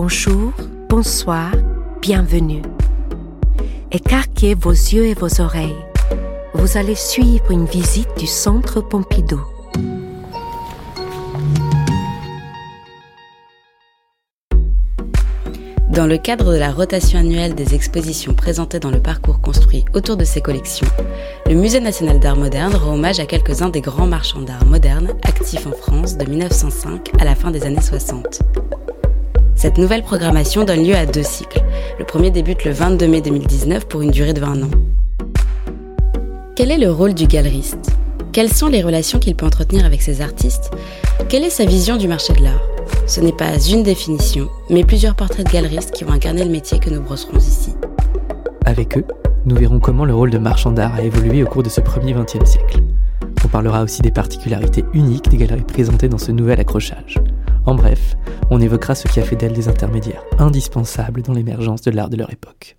[0.00, 0.52] Bonjour,
[0.88, 1.50] bonsoir,
[2.00, 2.62] bienvenue.
[3.90, 5.74] Écarquez vos yeux et vos oreilles.
[6.54, 9.40] Vous allez suivre une visite du Centre Pompidou.
[15.90, 20.16] Dans le cadre de la rotation annuelle des expositions présentées dans le parcours construit autour
[20.16, 20.86] de ces collections,
[21.46, 25.66] le Musée national d'art moderne rend hommage à quelques-uns des grands marchands d'art moderne actifs
[25.66, 28.44] en France de 1905 à la fin des années 60.
[29.58, 31.64] Cette nouvelle programmation donne lieu à deux cycles.
[31.98, 34.70] Le premier débute le 22 mai 2019 pour une durée de 20 ans.
[36.54, 37.90] Quel est le rôle du galeriste?
[38.30, 40.70] Quelles sont les relations qu'il peut entretenir avec ses artistes?
[41.28, 42.62] Quelle est sa vision du marché de l'art?
[43.08, 46.78] Ce n'est pas une définition, mais plusieurs portraits de galeristes qui ont incarné le métier
[46.78, 47.74] que nous brosserons ici.
[48.64, 49.04] Avec eux,
[49.44, 52.12] nous verrons comment le rôle de marchand d'art a évolué au cours de ce premier
[52.12, 52.78] XXe siècle.
[53.44, 57.16] On parlera aussi des particularités uniques des galeries présentées dans ce nouvel accrochage.
[57.66, 58.16] En bref,
[58.50, 62.16] on évoquera ce qui a fait d'elles des intermédiaires indispensables dans l'émergence de l'art de
[62.16, 62.76] leur époque.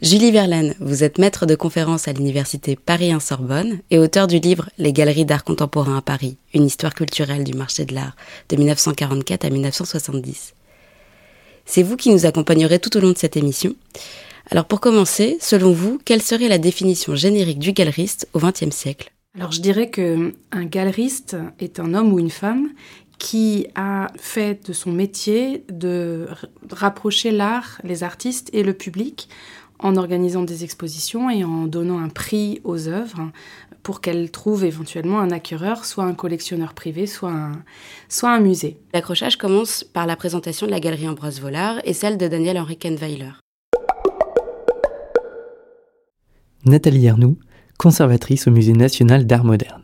[0.00, 4.92] Julie Verlaine, vous êtes maître de conférence à l'université Paris-1 et auteur du livre Les
[4.92, 8.14] galeries d'art contemporain à Paris, une histoire culturelle du marché de l'art
[8.48, 10.54] de 1944 à 1970.
[11.64, 13.74] C'est vous qui nous accompagnerez tout au long de cette émission.
[14.50, 19.12] Alors pour commencer, selon vous, quelle serait la définition générique du galeriste au XXe siècle?
[19.38, 22.70] Alors je dirais que un galeriste est un homme ou une femme
[23.18, 26.26] qui a fait de son métier de
[26.72, 29.28] rapprocher l'art, les artistes et le public
[29.78, 33.30] en organisant des expositions et en donnant un prix aux œuvres
[33.84, 37.62] pour qu'elles trouvent éventuellement un acquéreur, soit un collectionneur privé, soit un,
[38.08, 38.80] soit un musée.
[38.92, 43.30] L'accrochage commence par la présentation de la galerie Ambroise Vollard et celle de Daniel-Henri Kenweiler.
[46.64, 47.38] Nathalie Arnoux,
[47.78, 49.82] conservatrice au Musée national d'art moderne.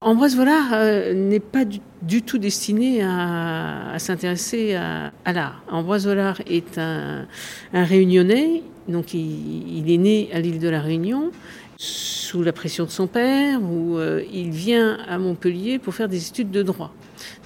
[0.00, 5.62] Ambroise Vollard euh, n'est pas du, tout destiné à, s'intéresser à, l'art.
[5.70, 7.26] Ambroise Vollard est un,
[7.72, 11.30] réunionnais, donc il, est né à l'île de la Réunion
[11.76, 16.28] sous la pression de son père, où euh, il vient à Montpellier pour faire des
[16.28, 16.92] études de droit.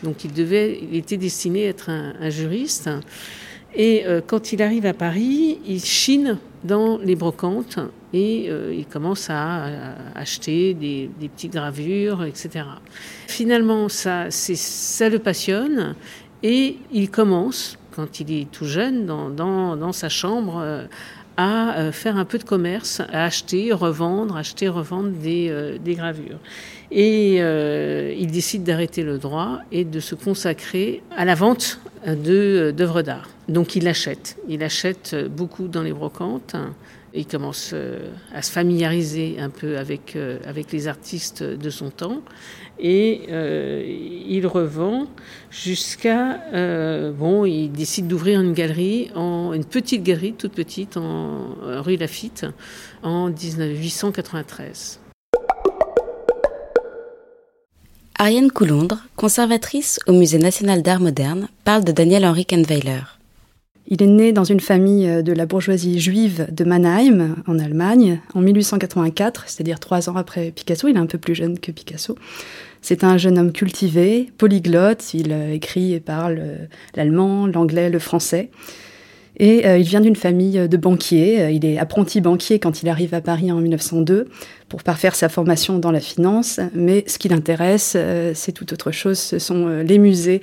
[0.03, 2.91] Donc il, devait, il était destiné à être un, juriste.
[3.75, 7.79] Et euh, quand il arrive à Paris, il chine dans les brocantes
[8.13, 9.67] et euh, il commence à,
[10.15, 12.65] acheter des, petites gravures, etc.
[13.27, 15.95] Finalement, ça, le passionne
[16.43, 20.85] et il commence, quand il est tout jeune, dans, sa chambre, euh,
[21.37, 26.39] à euh, faire un peu de commerce, à acheter, revendre, acheter, revendre des, des gravures.
[26.91, 33.29] Et il décide d'arrêter le droit et de se consacrer à la vente d'œuvres d'art.
[33.49, 34.39] Donc il achète.
[34.49, 36.57] Il achète beaucoup dans les brocantes.
[37.19, 37.99] Il commence euh,
[38.33, 42.23] à se familiariser un peu avec, euh, avec les artistes de son temps
[42.79, 45.09] et euh, il revend
[45.51, 46.39] jusqu'à
[47.11, 52.47] bon il décide d'ouvrir une galerie en une petite galerie toute petite en rue Lafitte
[53.03, 55.01] en 1893.
[58.21, 63.18] Ariane Coulondre, conservatrice au Musée national d'art moderne, parle de Daniel Henri Kahnweiler.
[63.91, 68.21] Il est né dans une famille euh, de la bourgeoisie juive de Mannheim, en Allemagne,
[68.35, 70.89] en 1884, c'est-à-dire trois ans après Picasso.
[70.89, 72.15] Il est un peu plus jeune que Picasso.
[72.83, 75.15] C'est un jeune homme cultivé, polyglotte.
[75.15, 76.57] Il euh, écrit et parle euh,
[76.97, 78.51] l'allemand, l'anglais, le français.
[79.41, 81.53] Et il vient d'une famille de banquiers.
[81.53, 84.27] Il est apprenti banquier quand il arrive à Paris en 1902
[84.69, 86.59] pour parfaire sa formation dans la finance.
[86.75, 87.97] Mais ce qui l'intéresse,
[88.35, 89.17] c'est tout autre chose.
[89.17, 90.41] Ce sont les musées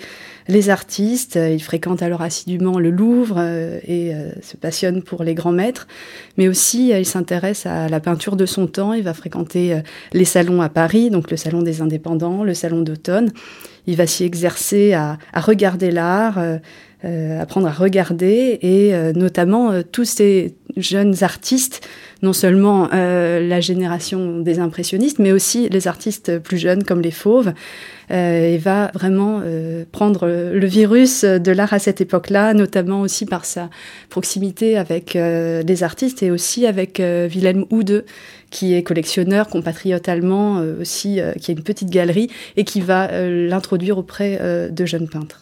[0.48, 1.36] les artistes.
[1.36, 5.88] Il fréquente alors assidûment le Louvre euh, et euh, se passionne pour les grands maîtres,
[6.38, 8.94] mais aussi euh, il s'intéresse à la peinture de son temps.
[8.94, 9.82] Il va fréquenter
[10.14, 13.32] les salons à Paris, donc le salon des indépendants, le salon d'automne.
[13.88, 16.40] Il va s'y exercer à, regarder l'art,
[17.04, 21.88] apprendre à regarder et notamment tous ces jeunes artistes,
[22.24, 27.50] non seulement la génération des impressionnistes, mais aussi les artistes plus jeunes comme les fauves,
[27.50, 27.54] euh,
[28.10, 33.46] et va vraiment euh, prendre le virus de l'art à cette époque-là, notamment aussi par
[33.46, 33.70] sa
[34.10, 38.06] proximité avec euh, des artistes et aussi avec Wilhelm Oude,
[38.52, 43.98] qui est collectionneur, compatriote allemand aussi, qui a une petite galerie et qui va l'introduire
[43.98, 44.40] auprès
[44.72, 45.42] de jeunes peintres.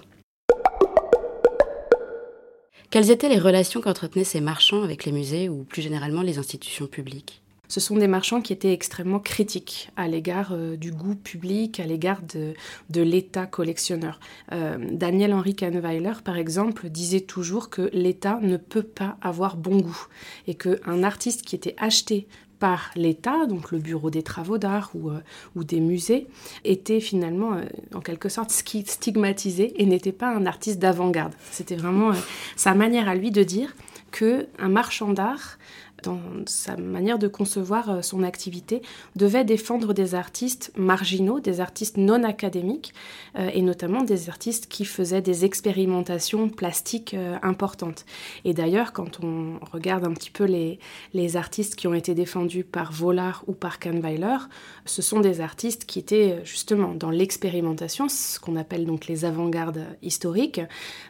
[2.90, 6.88] Quelles étaient les relations qu'entretenaient ces marchands avec les musées ou plus généralement les institutions
[6.88, 7.43] publiques?
[7.74, 11.88] Ce sont des marchands qui étaient extrêmement critiques à l'égard euh, du goût public, à
[11.88, 14.20] l'égard de, l'État collectionneur.
[14.52, 20.06] Euh, Daniel-Henri Kahnweiler, par exemple, disait toujours que l'État ne peut pas avoir bon goût
[20.46, 22.28] et qu'un artiste qui était acheté
[22.60, 25.20] par l'État, donc le bureau des travaux d'art ou, euh,
[25.56, 26.28] des musées,
[26.66, 27.58] était finalement
[27.96, 31.34] en quelque sorte stigmatisé et n'était pas un artiste d'avant-garde.
[31.50, 32.12] C'était vraiment
[32.56, 33.76] sa manière à lui de dire
[34.12, 35.58] que un marchand d'art
[36.04, 38.82] dans sa manière de concevoir euh, son activité,
[39.16, 42.94] devait défendre des artistes marginaux, des artistes non académiques,
[43.38, 48.06] euh, et notamment des artistes qui faisaient des expérimentations plastiques euh, importantes.
[48.46, 50.80] Et d'ailleurs, quand on regarde un petit peu les,
[51.14, 54.38] les artistes qui ont été défendus par Vollard ou par Kahnweiler,
[54.86, 59.86] ce sont des artistes qui étaient justement dans l'expérimentation, ce qu'on appelle donc les avant-gardes
[60.02, 60.62] historiques,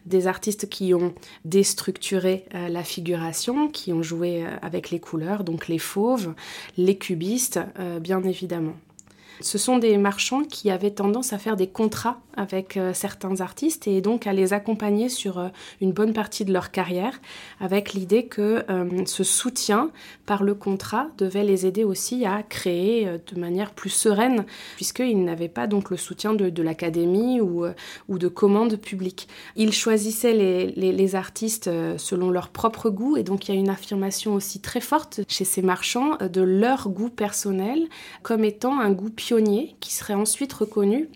[0.06, 1.13] des artistes qui ont
[1.45, 6.33] déstructuré la figuration, qui ont joué avec les couleurs, donc les fauves,
[6.77, 8.75] les cubistes, euh, bien évidemment.
[9.41, 13.88] Ce sont des marchands qui avaient tendance à faire des contrats avec euh, certains artistes
[13.88, 15.50] et donc à les accompagner sur euh,
[15.81, 17.19] une bonne partie de leur carrière
[17.59, 19.91] avec l'idée que euh, ce soutien
[20.25, 24.45] par le contrat devait les aider aussi à créer de manière plus sereine
[24.75, 27.65] puisqu'ils n'avaient pas donc le soutien de, l'académie ou,
[28.09, 29.27] de commandes publiques.
[29.56, 33.69] Ils choisissaient les, les, artistes selon leur propre goût et donc il y a une
[33.69, 37.88] affirmation aussi très forte chez ces marchands de leur goût personnel
[38.24, 41.10] comme étant un goût pionnier qui serait ensuite reconnu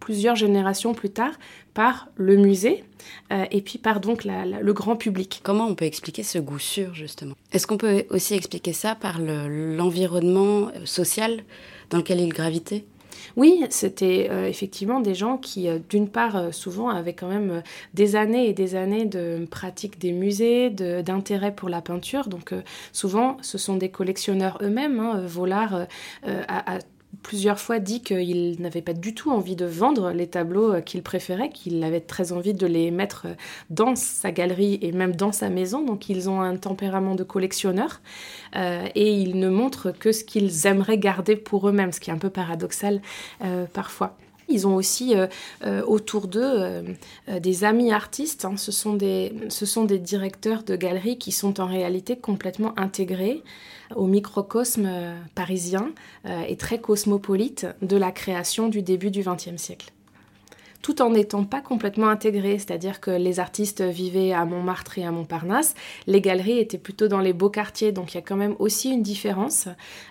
[0.00, 1.32] plusieurs générations plus tard
[1.72, 2.84] par le musée
[3.32, 5.40] euh, et puis par donc le grand public.
[5.42, 7.34] Comment on peut expliquer ce goût sûr justement?
[7.52, 11.42] Est-ce qu'on peut aussi expliquer ça par l'environnement euh, social
[11.90, 12.84] dans lequel il gravitait?
[13.36, 17.62] Oui, c'était euh, effectivement des gens qui, d'une part, souvent avaient quand même
[17.94, 22.28] des années et des années de pratique des musées, d'intérêt pour la peinture.
[22.28, 22.52] Donc,
[22.92, 25.00] souvent, ce sont des collectionneurs eux-mêmes.
[25.00, 25.22] Hein.
[25.26, 25.86] Vollard
[26.24, 26.78] a,
[27.22, 31.02] plusieurs fois dit qu'il n'avait pas du tout envie de vendre les tableaux euh, qu'il
[31.02, 33.34] préférait, qu'il avait très envie de les mettre euh,
[33.70, 35.84] dans sa galerie et même dans sa maison.
[35.84, 38.00] Donc ils ont un tempérament de collectionneur
[38.56, 42.14] euh, et ils ne montrent que ce qu'ils aimeraient garder pour eux-mêmes, ce qui est
[42.14, 43.00] un peu paradoxal
[43.72, 44.16] parfois.
[44.48, 45.14] Ils ont aussi
[45.86, 46.84] autour d'eux
[47.40, 48.44] des amis artistes.
[48.44, 48.56] Hein.
[48.56, 53.42] Ce, sont des, ce sont des directeurs de galeries qui sont en réalité complètement intégrés
[53.94, 55.92] au microcosme euh, parisien
[56.26, 59.92] euh, et très cosmopolite de la création du début du XXe siècle
[60.84, 65.10] tout en n'étant pas complètement intégrés, c'est-à-dire que les artistes vivaient à Montmartre et à
[65.10, 65.74] Montparnasse,
[66.06, 68.90] les galeries étaient plutôt dans les beaux quartiers, donc il y a quand même aussi
[68.90, 69.66] une différence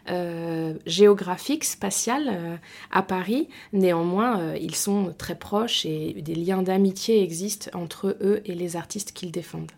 [0.09, 2.59] euh, géographique, spatiale
[2.89, 3.49] à Paris.
[3.71, 9.11] Néanmoins, ils sont très proches et des liens d'amitié existent entre eux et les artistes
[9.11, 9.71] qu'ils défendent.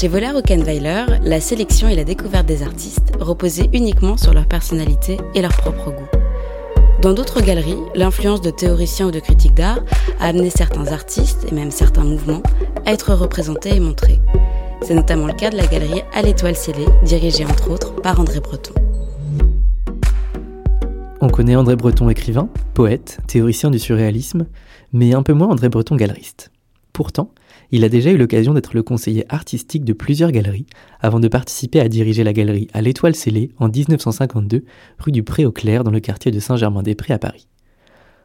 [0.00, 5.18] Chez Voller Kenweiler, la sélection et la découverte des artistes reposaient uniquement sur leur personnalité
[5.34, 6.08] et leur propre goût.
[7.02, 9.80] Dans d'autres galeries, l'influence de théoriciens ou de critiques d'art
[10.18, 12.42] a amené certains artistes et même certains mouvements
[12.86, 14.20] à être représentés et montrés.
[14.80, 18.40] C'est notamment le cas de la galerie À l'étoile scellée, dirigée entre autres par André
[18.40, 18.72] Breton.
[21.20, 24.46] On connaît André Breton écrivain, poète, théoricien du surréalisme,
[24.94, 26.50] mais un peu moins André Breton galeriste.
[26.94, 27.32] Pourtant,
[27.72, 30.66] il a déjà eu l'occasion d'être le conseiller artistique de plusieurs galeries,
[31.00, 34.64] avant de participer à diriger la galerie à l'Étoile scellée en 1952,
[34.98, 37.46] rue du Pré au Clair dans le quartier de Saint-Germain-des-Prés à Paris.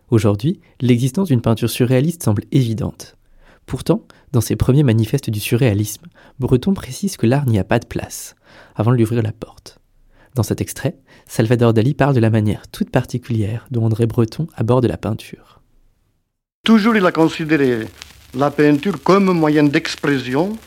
[0.09, 3.18] Aujourd'hui, l'existence d'une peinture surréaliste semble évidente.
[3.65, 6.06] Pourtant, dans ses premiers manifestes du surréalisme,
[6.39, 8.35] Breton précise que l'art n'y a pas de place,
[8.75, 9.80] avant de lui ouvrir la porte.
[10.35, 10.97] Dans cet extrait,
[11.28, 15.61] Salvador Dali parle de la manière toute particulière dont André Breton aborde la peinture.
[16.66, 17.87] Toujours il a considéré
[18.35, 20.57] la peinture comme moyen d'expression,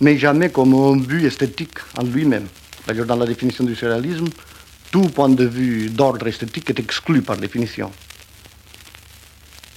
[0.00, 2.46] mais jamais comme un but esthétique en lui-même.
[2.86, 4.28] D'ailleurs, dans la définition du surréalisme,
[4.90, 7.92] tout point de vue d'ordre esthétique est exclu par définition.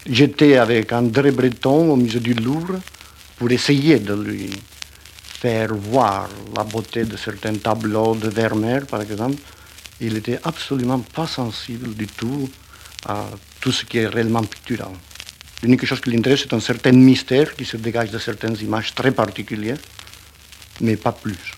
[0.05, 2.79] J'étais avec André Breton au musée du Louvre
[3.37, 4.49] pour essayer de lui
[5.23, 9.37] faire voir la beauté de certains tableaux de Vermeer, par exemple.
[9.99, 12.49] Il n'était absolument pas sensible du tout
[13.05, 13.25] à
[13.59, 14.91] tout ce qui est réellement pictural.
[15.63, 19.11] L'unique chose qui l'intéresse, c'est un certain mystère qui se dégage de certaines images très
[19.11, 19.77] particulières,
[20.81, 21.53] mais pas plus.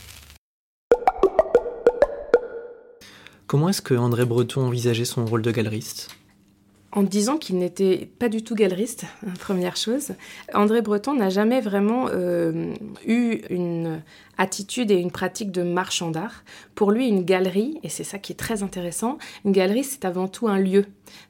[3.47, 6.09] Comment est-ce que André Breton envisageait son rôle de galeriste?
[6.91, 9.05] En disant qu'il n'était pas du tout galeriste,
[9.39, 10.11] première chose.
[10.53, 12.73] André Breton n'a jamais vraiment euh,
[13.07, 14.03] eu une
[14.37, 16.43] attitude et une pratique de marchand d'art.
[16.75, 20.27] Pour lui, une galerie, et c'est ça qui est très intéressant, une galerie, c'est avant
[20.27, 20.85] tout un lieu,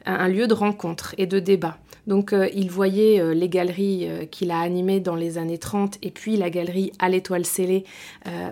[0.05, 1.77] un lieu de rencontre et de débat.
[2.07, 5.97] Donc euh, il voyait euh, les galeries euh, qu'il a animées dans les années 30
[6.01, 7.83] et puis la galerie à l'étoile scellée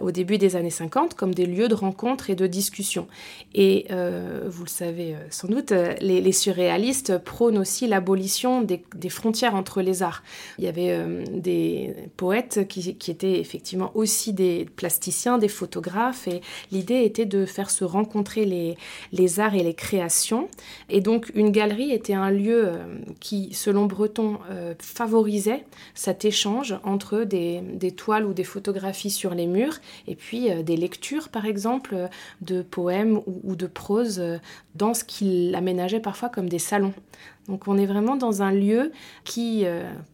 [0.02, 3.08] au début des années 50 comme des lieux de rencontre et de discussion.
[3.56, 10.04] Et vous le savez sans doute, les, surréalistes prônent aussi l'abolition des, frontières entre les
[10.04, 10.24] arts.
[10.60, 10.98] Il y avait
[11.32, 16.42] des poètes qui, étaient effectivement aussi des plasticiens, des photographes et
[16.72, 18.78] l'idée était de faire se rencontrer les,
[19.12, 20.50] les arts et les créations.
[20.90, 22.74] Et donc une galerie était un lieu
[23.20, 27.62] qui selon Breton, euh, favorisait cet échange entre des,
[27.96, 32.10] toiles ou des photographies sur les murs et puis euh, des lectures, par exemple,
[32.42, 34.38] de poèmes ou, de prose euh,
[34.76, 36.94] dans ce qu'il aménageait parfois comme des salons.
[37.48, 38.92] Donc on est vraiment dans un lieu
[39.26, 39.66] qui,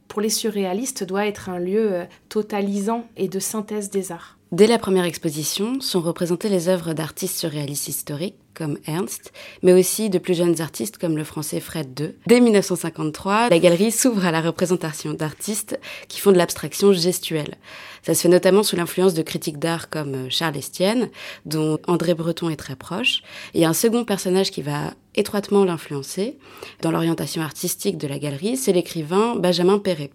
[0.08, 4.40] pour les surréalistes, doit être un lieu totalisant et de synthèse des arts.
[4.52, 9.32] Dès la première exposition sont représentées les œuvres d'artistes surréalistes historiques comme Ernst,
[9.64, 12.14] mais aussi de plus jeunes artistes comme le français Fred II.
[12.28, 17.56] Dès 1953, la galerie s'ouvre à la représentation d'artistes qui font de l'abstraction gestuelle.
[18.04, 21.10] Ça se fait notamment sous l'influence de critiques d'art comme euh, Charles Estienne,
[21.46, 23.22] dont André Breton est très proche.
[23.54, 26.38] Et un second personnage qui va étroitement l'influencer
[26.82, 30.12] dans l'orientation artistique de la galerie, c'est l'écrivain Benjamin Perret.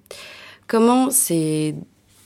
[0.66, 1.74] Comment ces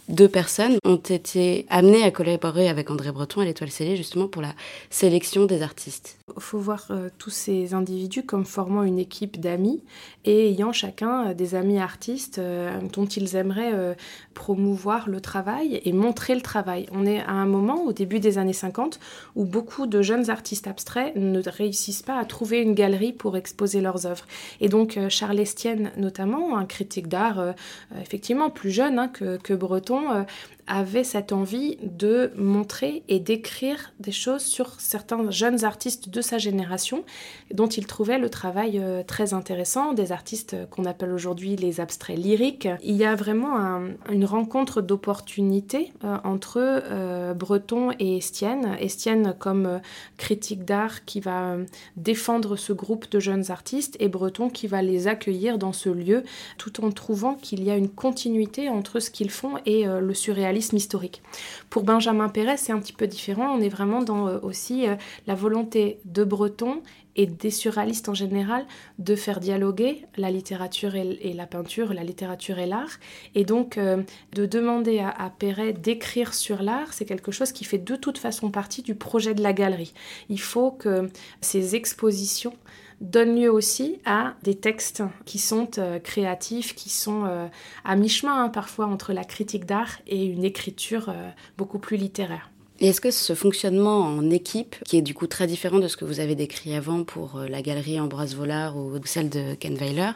[0.08, 4.42] deux personnes ont été amenées à collaborer avec André Breton à l'Étoile scellée justement pour
[4.42, 4.54] la
[4.90, 6.17] sélection des artistes.
[6.36, 9.82] Il faut voir euh, tous ces individus comme formant une équipe d'amis
[10.24, 13.96] et ayant chacun euh, des amis artistes euh, dont ils aimeraient
[14.34, 16.86] promouvoir le travail et montrer le travail.
[16.92, 19.00] On est à un moment, au début des années 50,
[19.36, 23.80] où beaucoup de jeunes artistes abstraits ne réussissent pas à trouver une galerie pour exposer
[23.80, 24.26] leurs œuvres.
[24.60, 27.54] Et donc Charles Estienne, notamment, un critique d'art
[28.00, 30.24] effectivement plus jeune hein, que, que Breton,
[30.68, 36.38] avait cette envie de montrer et d'écrire des choses sur certains jeunes artistes de sa
[36.38, 37.04] génération
[37.52, 42.18] dont il trouvait le travail euh, très intéressant, des artistes qu'on appelle aujourd'hui les abstraits
[42.18, 42.68] lyriques.
[42.82, 48.76] Il y a vraiment une rencontre d'opportunités euh, entre euh, Breton et Estienne.
[48.80, 49.80] Estienne comme
[50.18, 51.56] critique d'art qui va
[51.96, 56.24] défendre ce groupe de jeunes artistes et Breton qui va les accueillir dans ce lieu
[56.58, 60.57] tout en trouvant qu'il y a une continuité entre ce qu'ils font et le surréalisme
[60.58, 61.22] historique.
[61.70, 63.54] Pour Benjamin Perret, c'est un petit peu différent.
[63.54, 64.96] On est vraiment dans euh, aussi euh,
[65.26, 66.82] la volonté de Breton
[67.16, 68.64] et des surréalistes en général
[68.98, 72.98] de faire dialoguer la littérature et, la peinture, la littérature et l'art.
[73.34, 74.02] Et donc euh,
[74.34, 78.18] de demander à, à Perret d'écrire sur l'art, c'est quelque chose qui fait de toute
[78.18, 79.94] façon partie du projet de la galerie.
[80.28, 81.10] Il faut que
[81.40, 82.54] ces expositions
[83.00, 87.46] donne lieu aussi à des textes qui sont euh, créatifs, qui sont euh,
[87.84, 92.50] à mi-chemin hein, parfois entre la critique d'art et une écriture euh, beaucoup plus littéraire.
[92.80, 95.96] Et est-ce que ce fonctionnement en équipe, qui est du coup très différent de ce
[95.96, 99.74] que vous avez décrit avant pour euh, la galerie Ambroise Vollard ou celle de Ken
[99.74, 100.12] Weiler,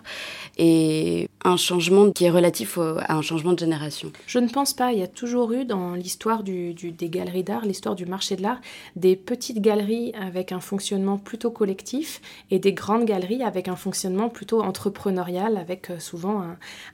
[0.59, 4.13] est un changement qui est relatif à un changement de génération?
[4.29, 4.93] Je ne pense pas.
[4.93, 6.75] Il y a toujours eu dans l'histoire des
[7.09, 8.61] galeries d'art, l'histoire du marché de l'art,
[8.95, 12.21] des petites galeries avec un fonctionnement plutôt collectif
[12.53, 16.45] et des grandes galeries avec un fonctionnement plutôt entrepreneurial, avec euh, souvent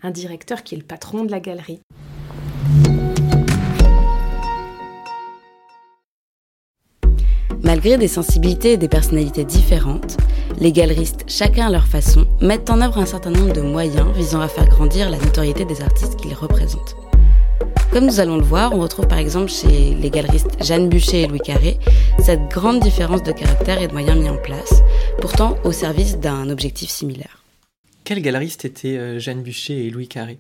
[0.02, 1.80] un directeur qui est le patron de la galerie.
[7.68, 10.16] Malgré des sensibilités et des personnalités différentes,
[10.58, 14.40] les galeristes, chacun à leur façon, mettent en œuvre un certain nombre de moyens visant
[14.40, 16.96] à faire grandir la notoriété des artistes qu'ils représentent.
[17.92, 21.26] Comme nous allons le voir, on retrouve par exemple chez les galeristes Jeanne Bûcher et
[21.26, 21.78] Louis Carré
[22.24, 24.82] cette grande différence de caractère et de moyens mis en place,
[25.20, 27.44] pourtant au service d'un objectif similaire.
[28.04, 30.38] Quels galeristes étaient euh, Jeanne Bûcher et Louis Carré?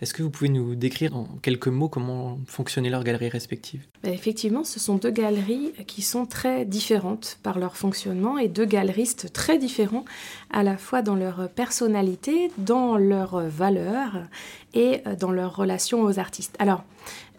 [0.00, 3.86] Est-ce que vous pouvez nous décrire en quelques mots comment fonctionnaient leurs galeries respectives?
[4.02, 8.64] Ben, Effectivement, ce sont deux galeries qui sont très différentes par leur fonctionnement et deux
[8.64, 10.04] galeristes très différents
[10.50, 14.22] à la fois dans leur personnalité, dans leurs valeurs
[14.74, 16.54] et dans leur relation aux artistes.
[16.58, 16.84] Alors,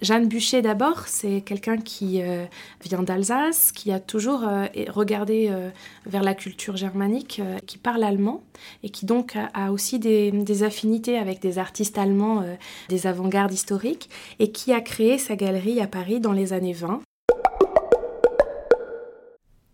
[0.02, 2.46] Jeanne Bûcher d'abord, c'est quelqu'un qui euh,
[2.84, 5.70] vient d'Alsace, qui a toujours euh, regardé euh,
[6.06, 8.44] vers la culture germanique, qui parle allemand
[8.84, 12.44] et qui donc a, aussi des, des, affinités avec des artistes allemands
[12.90, 17.02] des avant-gardes historiques et qui a créé sa galerie à Paris dans les années 20.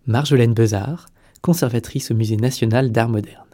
[0.08, 1.08] Marjolaine Bezard,
[1.42, 3.45] conservatrice au Musée national d'art moderne.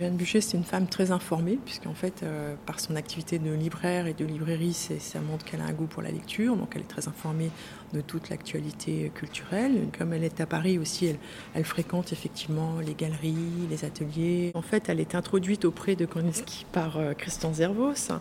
[0.00, 4.06] Jeanne Bûcher, c'est une femme très informée, puisqu'en fait, euh, par son activité de libraire
[4.06, 6.88] et de librairie, ça montre qu'elle a un goût pour la lecture, donc elle est
[6.88, 7.50] très informée
[7.92, 9.88] de toute l'actualité culturelle.
[9.98, 11.16] Comme elle est à Paris aussi,
[11.52, 14.52] elle, fréquente effectivement les galeries, les ateliers.
[14.54, 18.12] En fait, elle est introduite auprès de Kandinsky par euh, Christian Zervos.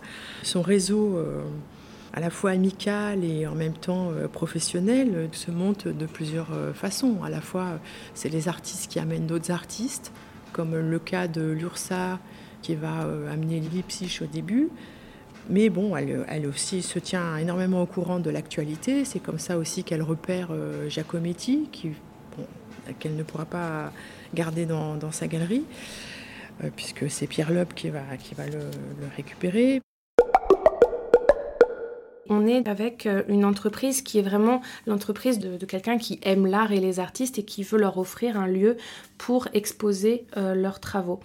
[0.42, 1.18] Son réseau.
[1.18, 1.44] Euh,
[2.14, 7.22] à la fois amical et en même temps professionnel se monte de plusieurs façons.
[7.24, 7.80] À la fois,
[8.16, 10.12] c'est les artistes qui amènent d'autres artistes,
[10.54, 12.20] comme le cas de l'URSA
[12.62, 13.02] qui va
[13.32, 14.70] amener Leipzig au début.
[15.50, 19.06] Mais bon, elle, aussi se tient énormément au courant de l'actualité.
[19.06, 20.50] C'est comme ça aussi qu'elle repère
[20.90, 21.70] Giacometti,
[23.00, 23.94] qu'elle ne pourra pas
[24.34, 25.64] garder dans, sa galerie,
[26.76, 28.02] puisque c'est Pierre Loeb qui va
[28.46, 29.82] le récupérer.
[32.30, 36.72] On est avec euh, une entreprise qui est vraiment l'entreprise de, quelqu'un qui aime l'art
[36.72, 38.78] et les artistes et qui veut leur offrir un lieu
[39.18, 41.20] pour exposer euh, leurs travaux.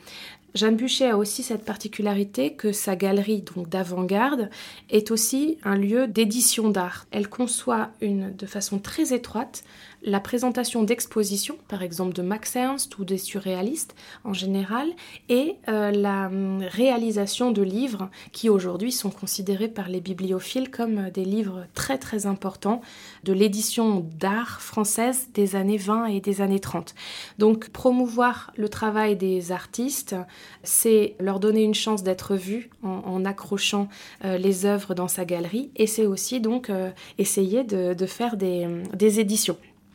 [0.55, 4.51] Jeanne Buchet a aussi cette particularité que sa galerie donc d'avant-garde
[4.91, 7.07] est aussi un lieu d'édition d'art.
[7.11, 9.65] Elle conçoit une, de façon très étroite
[10.05, 13.95] la présentation d'expositions, par exemple de Max Ernst ou des surréalistes
[14.25, 14.89] en général,
[15.29, 21.11] et euh, la hum, réalisation de livres qui aujourd'hui sont considérés par les bibliophiles comme
[21.11, 22.81] des livres très très importants
[23.25, 26.95] de l'édition d'art française des années 20 et des années 30.
[27.39, 30.17] Donc promouvoir le travail des artistes,
[30.65, 33.89] c'est leur donner une chance d'être vus en, accrochant
[34.25, 39.21] euh, les œuvres dans sa galerie, et c'est aussi donc euh, essayer de, faire des
[39.21, 39.57] éditions.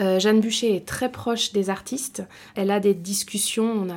[0.00, 2.22] Euh, Jeanne Bûcher est très proche des artistes.
[2.54, 3.96] Elle a des discussions, on a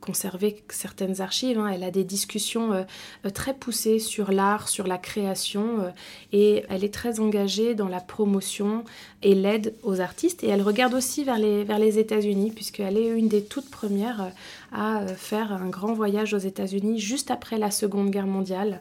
[0.00, 1.68] conservé certaines archives, hein.
[1.68, 2.82] elle a des discussions euh,
[3.24, 5.92] euh, très poussées sur l'art, sur la création,
[6.32, 8.84] et elle est très engagée dans la promotion
[9.22, 10.44] et l'aide aux artistes.
[10.44, 14.32] Et elle regarde aussi vers les, vers les États-Unis, puisqu'elle est une des toutes premières
[14.72, 18.80] à faire un grand voyage aux États-Unis juste après la Seconde Guerre mondiale.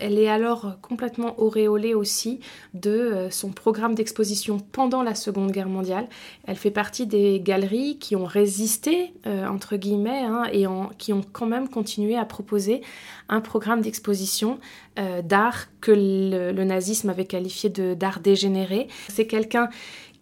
[0.00, 2.40] Elle est alors complètement auréolée aussi
[2.74, 5.89] de son programme d'exposition pendant la Seconde Guerre mondiale
[6.46, 10.66] elle fait partie des galeries qui ont résisté, euh, entre guillemets, hein, et
[10.98, 12.82] qui ont quand même continué à proposer
[13.28, 14.58] un programme d'exposition
[14.98, 18.88] euh, d'art que le, nazisme avait qualifié d'art dégénéré.
[19.08, 19.70] C'est quelqu'un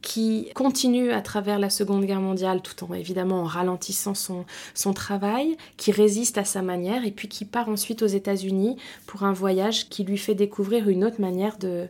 [0.01, 5.57] qui continue à travers la Seconde Guerre mondiale tout en évidemment en ralentissant son travail,
[5.77, 9.89] qui résiste à sa manière et puis qui part ensuite aux États-Unis pour un voyage
[9.89, 11.89] qui lui fait découvrir une autre manière de,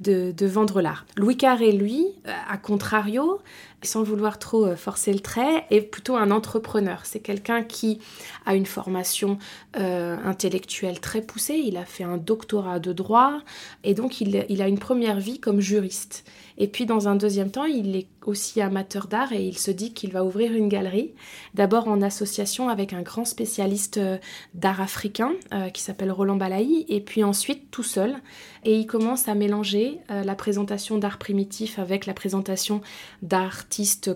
[0.00, 1.06] de, vendre l'art.
[1.16, 2.06] Louis Carré, lui,
[2.48, 3.40] à contrario,
[3.82, 7.00] sans vouloir trop euh, forcer le trait, est plutôt un entrepreneur.
[7.04, 8.00] C'est quelqu'un qui
[8.46, 9.38] a une formation
[9.76, 13.40] euh, intellectuelle très poussée, il a fait un doctorat de droit,
[13.84, 16.24] et donc il a une première vie comme juriste.
[16.60, 19.92] Et puis dans un deuxième temps, il est aussi amateur d'art et il se dit
[19.92, 21.10] qu'il va ouvrir une galerie,
[21.54, 24.18] d'abord en association avec un grand spécialiste euh,
[24.54, 25.32] d'art africain
[25.72, 28.16] qui s'appelle Roland Balaï, et puis ensuite tout seul.
[28.64, 32.82] Et il commence à mélanger la présentation d'art primitif avec la présentation
[33.22, 33.64] d'art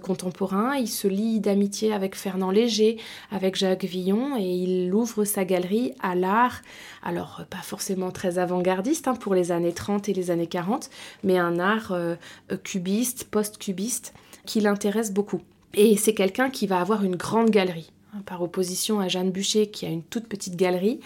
[0.02, 0.76] contemporain.
[0.76, 2.98] Il se lie d'amitié avec Fernand Léger,
[3.30, 6.60] avec Jacques Villon, et il ouvre sa galerie à l'art,
[7.02, 10.90] alors pas forcément très avant-gardiste hein, pour les années 30 et les années 40,
[11.22, 12.16] mais un art euh,
[12.62, 14.14] cubiste, post-cubiste,
[14.46, 15.42] qui l'intéresse beaucoup.
[15.74, 19.68] Et c'est quelqu'un qui va avoir une grande galerie hein, par opposition à Jeanne Bûcher
[19.68, 21.00] qui a une toute petite galerie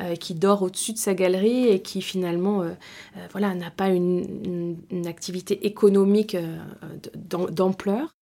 [0.00, 2.72] euh, qui dort au-dessus de sa galerie et qui finalement euh,
[3.32, 6.36] voilà n'a pas une, activité économique
[7.14, 8.14] d'ampleur.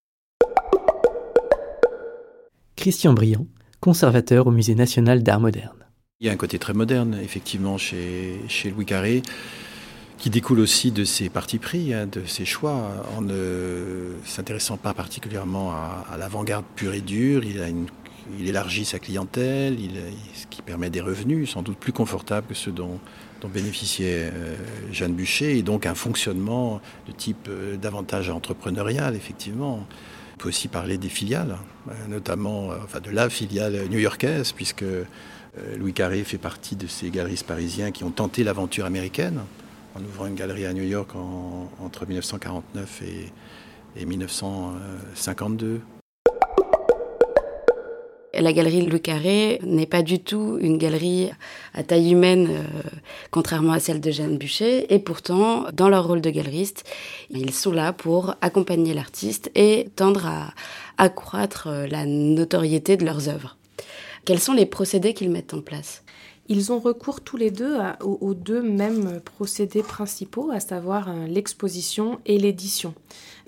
[2.77, 3.46] Christian Briand,
[3.81, 5.87] conservateur au Musée national d'art moderne.
[6.20, 9.22] Il y a un côté très moderne, effectivement, chez, chez Louis Carré,
[10.22, 14.94] qui découle aussi de ses partis pris, hein, de ses choix, en ne s'intéressant pas
[14.94, 17.42] particulièrement à, l'avant-garde pure et dure.
[17.42, 19.76] Il, élargit sa clientèle,
[20.32, 23.00] ce qui permet des revenus sans doute plus confortables que ceux dont,
[23.52, 24.54] bénéficiait euh,
[24.92, 29.85] Jeanne Bûcher, et donc un fonctionnement de type euh, davantage entrepreneurial, effectivement.
[30.35, 31.58] On peut aussi parler des filiales,
[31.88, 34.85] euh, notamment enfin, de la filiale new-yorkaise, puisque
[35.76, 39.40] Louis Carré fait partie de ces galeristes parisiens qui ont tenté l'aventure américaine
[39.94, 41.11] en ouvrant une galerie à New York
[41.81, 43.33] entre 1949 et,
[44.00, 45.81] et 1952
[48.42, 51.31] la galerie Le Carré n'est pas du tout une galerie
[51.74, 52.62] à taille humaine, euh,
[53.31, 54.92] contrairement à celle de Jeanne Bûcher.
[54.92, 56.85] Et pourtant, dans leur rôle de galeriste,
[57.31, 60.55] ils sont là pour accompagner l'artiste et tendre à
[60.98, 63.57] accroître euh, la notoriété de leurs œuvres.
[64.24, 66.02] Quels sont les procédés qu'ils mettent en place?
[66.52, 72.20] Ils ont recours tous les deux aux, deux mêmes procédés principaux, à savoir euh, l'exposition
[72.26, 72.92] et l'édition,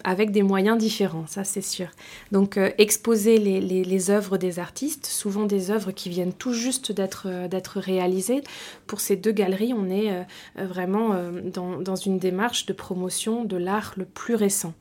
[0.05, 1.89] avec des moyens différents, ça c'est sûr.
[2.33, 7.27] Donc euh, exposer les, œuvres des artistes, souvent des œuvres qui viennent tout juste d'être
[7.27, 8.43] euh, réalisées.
[8.87, 11.15] Pour ces deux galeries, on est vraiment
[11.53, 14.73] dans, dans une démarche de promotion de l'art le plus récent.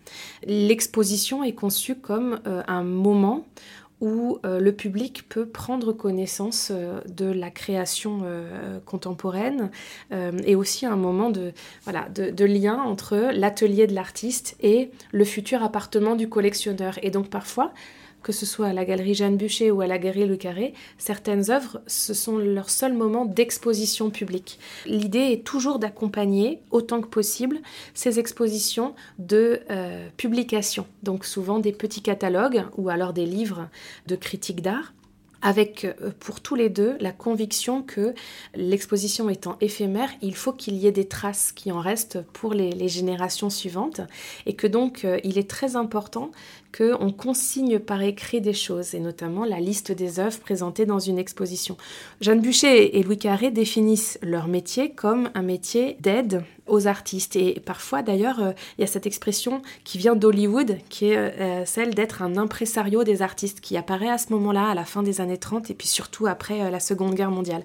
[0.45, 3.45] L'exposition est conçue comme un moment
[4.03, 9.71] où euh, le public peut prendre connaissance euh, de la création euh, contemporaine
[10.45, 15.63] et aussi un moment de, voilà, de, lien entre l'atelier de l'artiste et le futur
[15.63, 16.99] appartement du collectionneur.
[17.01, 17.71] Et donc parfois,
[18.23, 21.51] que ce soit à la galerie Jeanne Bûcher ou à la galerie Le Carré, certaines
[21.51, 24.59] œuvres, ce sont leurs seuls moments d'exposition publique.
[24.85, 27.59] L'idée est toujours d'accompagner, autant que possible,
[27.93, 30.87] ces expositions de euh, publication.
[31.03, 33.67] Donc souvent des petits catalogues ou alors des livres
[34.07, 34.93] de critiques d'art
[35.43, 38.15] avec euh, pour tous les deux la conviction que
[38.55, 42.73] l'exposition étant éphémère, il faut qu'il y ait des traces qui en restent pour les,
[42.87, 44.01] générations suivantes
[44.45, 46.31] et que donc euh, il est très important
[46.75, 51.19] qu'on consigne par écrit des choses, et notamment la liste des œuvres présentées dans une
[51.19, 51.77] exposition.
[52.19, 57.35] Jeanne Bûcher et Louis Carré définissent leur métier comme un métier d'aide aux artistes.
[57.35, 61.65] Et parfois, d'ailleurs, euh, il y a cette expression qui vient d'Hollywood, qui est euh,
[61.65, 65.21] celle d'être un impresario des artistes, qui apparaît à ce moment-là, à la fin des
[65.21, 67.63] années 30, et puis surtout après euh, la Seconde Guerre mondiale.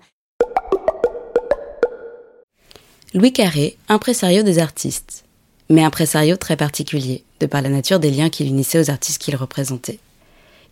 [3.14, 5.24] Louis Carré, impresario des artistes
[5.70, 9.20] mais un pressario très particulier, de par la nature des liens qu'il unissait aux artistes
[9.20, 9.98] qu'il représentait.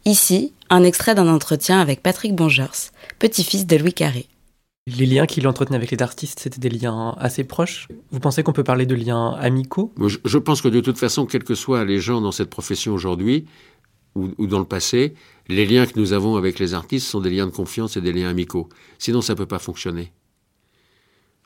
[0.05, 4.27] Ici, un extrait d'un entretien avec Patrick Bongers, petit-fils de Louis Carré.
[4.87, 7.89] Les liens qu'il entretenait avec les artistes, c'était des liens assez proches?
[8.13, 9.93] Vous pensez qu'on peut parler de liens amicaux?
[9.99, 13.47] Je, pense que de toute façon, quels que soient les gens dans cette profession aujourd'hui
[14.15, 15.15] ou, ou, dans le passé,
[15.49, 18.13] les liens que nous avons avec les artistes sont des liens de confiance et des
[18.13, 18.69] liens amicaux.
[18.99, 20.13] Sinon, ça ne peut pas fonctionner.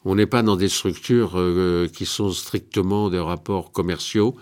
[0.05, 4.37] On n'est pas dans des structures euh, qui sont strictement des rapports commerciaux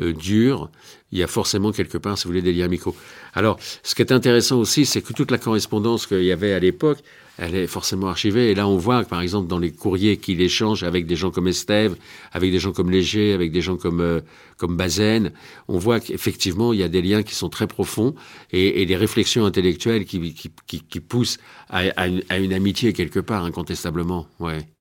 [0.00, 0.70] euh, durs.
[1.10, 2.96] Il y a forcément quelque part, si vous voulez, des liens amicaux.
[3.34, 6.58] Alors, ce qui est intéressant aussi, c'est que toute la correspondance qu'il y avait à
[6.58, 6.98] l'époque,
[7.36, 8.50] elle est forcément archivée.
[8.50, 11.48] Et là, on voit, par exemple, dans les courriers qu'il échange avec des gens comme
[11.48, 11.96] Estève,
[12.32, 14.20] avec des gens comme Léger, avec des gens comme euh,
[14.56, 15.32] comme Bazaine,
[15.68, 18.14] on voit qu'effectivement, il y a des liens qui sont très profonds
[18.50, 22.52] et, et des réflexions intellectuelles qui, qui, qui, qui poussent à, à, une, à, une,
[22.52, 24.26] amitié quelque part, incontestablement.
[24.38, 24.71] Ouais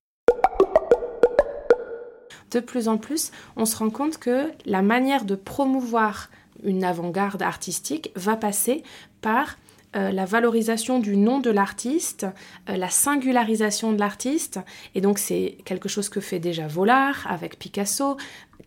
[2.52, 6.30] de plus en plus, on se rend compte que la manière de promouvoir
[6.64, 8.84] une avant-garde artistique va passer
[9.22, 9.58] par
[9.96, 12.26] euh, la valorisation du nom de l'artiste,
[12.70, 14.60] euh, la singularisation de l'artiste.
[14.96, 18.16] Et donc c'est quelque chose que fait déjà Vollard avec Picasso,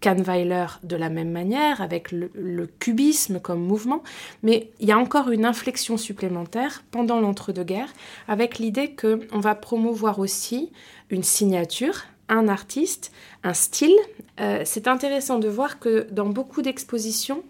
[0.01, 4.03] Kahnweiler de la même manière, avec le, le cubisme comme mouvement.
[4.43, 7.95] Mais il y a encore une inflexion supplémentaire pendant l'entre-deux-guerres
[8.29, 10.73] avec l'idée qu'on va promouvoir aussi
[11.09, 13.97] une signature, un artiste, un style.
[14.41, 17.43] Euh, c'est intéressant de voir que dans beaucoup d'expositions,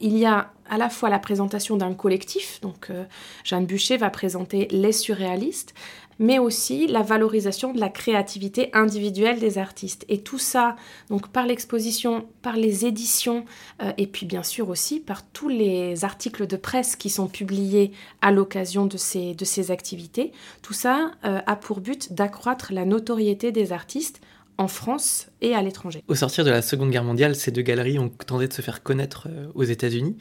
[0.00, 3.04] il y a à la fois la présentation d'un collectif, donc euh,
[3.44, 5.74] Jeanne Bûcher va présenter les surréalistes,
[6.18, 10.04] mais aussi la valorisation de la créativité individuelle des artistes.
[10.08, 10.76] Et tout ça,
[11.10, 13.44] donc par l'exposition, par les éditions,
[13.82, 17.92] euh, et puis bien sûr aussi par tous les articles de presse qui sont publiés
[18.20, 23.72] à l'occasion de ces, activités, tout ça euh, a pour but d'accroître la notoriété des
[23.72, 24.20] artistes
[24.58, 26.02] en France et à l'étranger.
[26.08, 28.82] Au sortir de la Seconde Guerre mondiale, ces deux galeries ont tenté de se faire
[28.82, 30.16] connaître euh, aux États-Unis.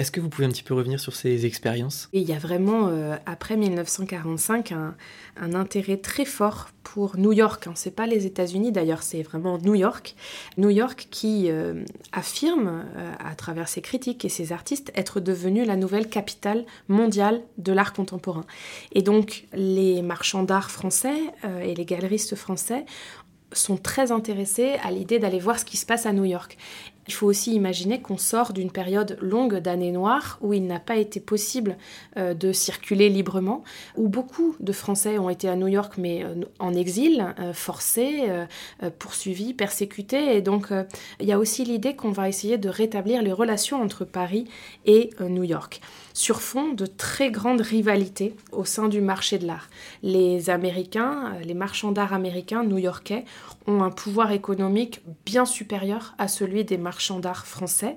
[0.00, 2.08] Est-ce que vous pouvez un petit peu revenir sur ces expériences?
[2.14, 4.94] Il y a vraiment, euh, après 1945, un,
[5.36, 7.66] intérêt très fort pour New York.
[7.66, 7.72] Hein.
[7.74, 10.16] C'est pas les États-Unis d'ailleurs, c'est vraiment New York.
[10.56, 12.86] New York qui euh, affirme,
[13.18, 17.92] à travers ses critiques et ses artistes, être devenue la nouvelle capitale mondiale de l'art
[17.92, 18.46] contemporain.
[18.92, 21.18] Et donc, les marchands d'art français
[21.62, 22.86] et les galeristes français
[23.52, 26.56] sont très intéressés à l'idée d'aller voir ce qui se passe à New York.
[27.10, 30.94] Il faut aussi imaginer qu'on sort d'une période longue d'années noires où il n'a pas
[30.94, 31.76] été possible
[32.16, 33.64] euh, de circuler librement,
[33.96, 38.28] où beaucoup de Français ont été à New York mais euh, en exil, euh, forcés,
[39.00, 40.36] poursuivis, persécutés.
[40.36, 40.68] Et donc
[41.18, 44.44] il y a aussi l'idée qu'on va essayer de rétablir les relations entre Paris
[44.86, 45.80] et New York
[46.14, 49.68] sur fond de très grandes rivalités au sein du marché de l'art.
[50.02, 53.24] Les Américains, les marchands d'art américains, new-yorkais,
[53.66, 57.96] ont un pouvoir économique bien supérieur à celui des marchands d'art français.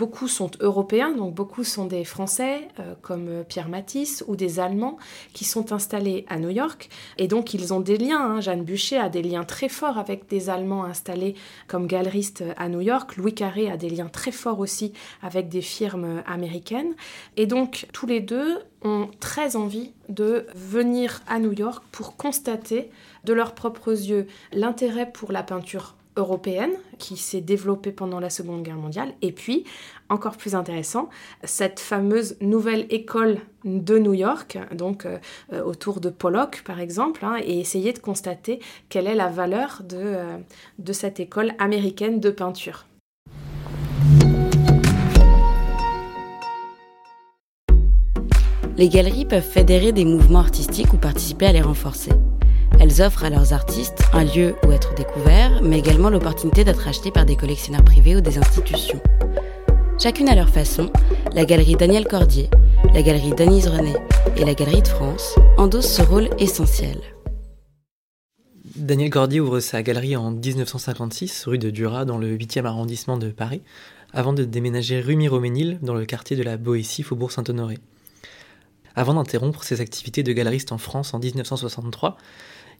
[0.00, 4.96] Beaucoup sont européens, donc beaucoup sont des Français euh, comme Pierre Matisse ou des Allemands
[5.34, 6.88] qui sont installés à New York.
[7.18, 8.36] Et donc ils ont des liens.
[8.36, 8.40] Hein.
[8.40, 11.34] Jeanne Bûcher a des liens très forts avec des Allemands installés
[11.68, 13.18] comme galeristes à New York.
[13.18, 16.94] Louis Carré a des liens très forts aussi avec des firmes américaines.
[17.36, 22.90] Et donc tous les deux ont très envie de venir à New York pour constater
[23.24, 28.62] de leurs propres yeux l'intérêt pour la peinture européenne qui s'est développée pendant la Seconde
[28.62, 29.64] Guerre mondiale, et puis,
[30.08, 31.08] encore plus intéressant,
[31.44, 35.18] cette fameuse nouvelle école de New York, donc euh,
[35.62, 40.38] autour de Pollock par exemple, hein, et essayer de constater quelle est la valeur euh,
[40.78, 42.86] de cette école américaine de peinture.
[48.76, 52.12] Les galeries peuvent fédérer des mouvements artistiques ou participer à les renforcer.
[52.78, 57.10] Elles offrent à leurs artistes un lieu où être découverts, mais également l'opportunité d'être achetés
[57.10, 59.00] par des collectionneurs privés ou des institutions.
[59.98, 60.90] Chacune à leur façon,
[61.34, 62.48] la galerie Daniel Cordier,
[62.94, 63.94] la galerie Denise René
[64.36, 66.98] et la galerie de France endossent ce rôle essentiel.
[68.76, 73.28] Daniel Cordier ouvre sa galerie en 1956 rue de Duras dans le 8e arrondissement de
[73.28, 73.60] Paris,
[74.12, 77.78] avant de déménager rue Miroménil dans le quartier de la Boétie, Faubourg Saint-Honoré.
[78.96, 82.16] Avant d'interrompre ses activités de galeriste en France en 1963,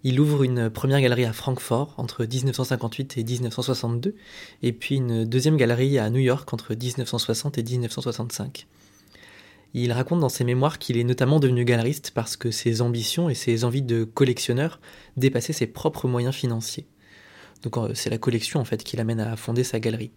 [0.02, 4.14] il ouvre une première galerie à Francfort entre 1958 et 1962,
[4.62, 8.66] et puis une deuxième galerie à New York entre 1960 et 1965.
[9.74, 13.34] Il raconte dans ses mémoires qu'il est notamment devenu galeriste parce que ses ambitions et
[13.34, 14.80] ses envies de collectionneur
[15.16, 16.86] dépassaient ses propres moyens financiers.
[17.62, 20.10] Donc euh, c'est la collection en fait qui l'amène à fonder sa galerie.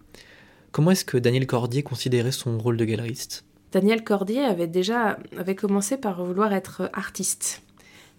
[0.71, 3.45] Comment est-ce que Daniel Cordier considérait son rôle de galeriste?
[3.73, 7.62] Daniel Cordier avait déjà avait commencé par vouloir être artiste.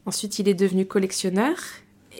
[0.07, 1.57] Ensuite, il est devenu collectionneur.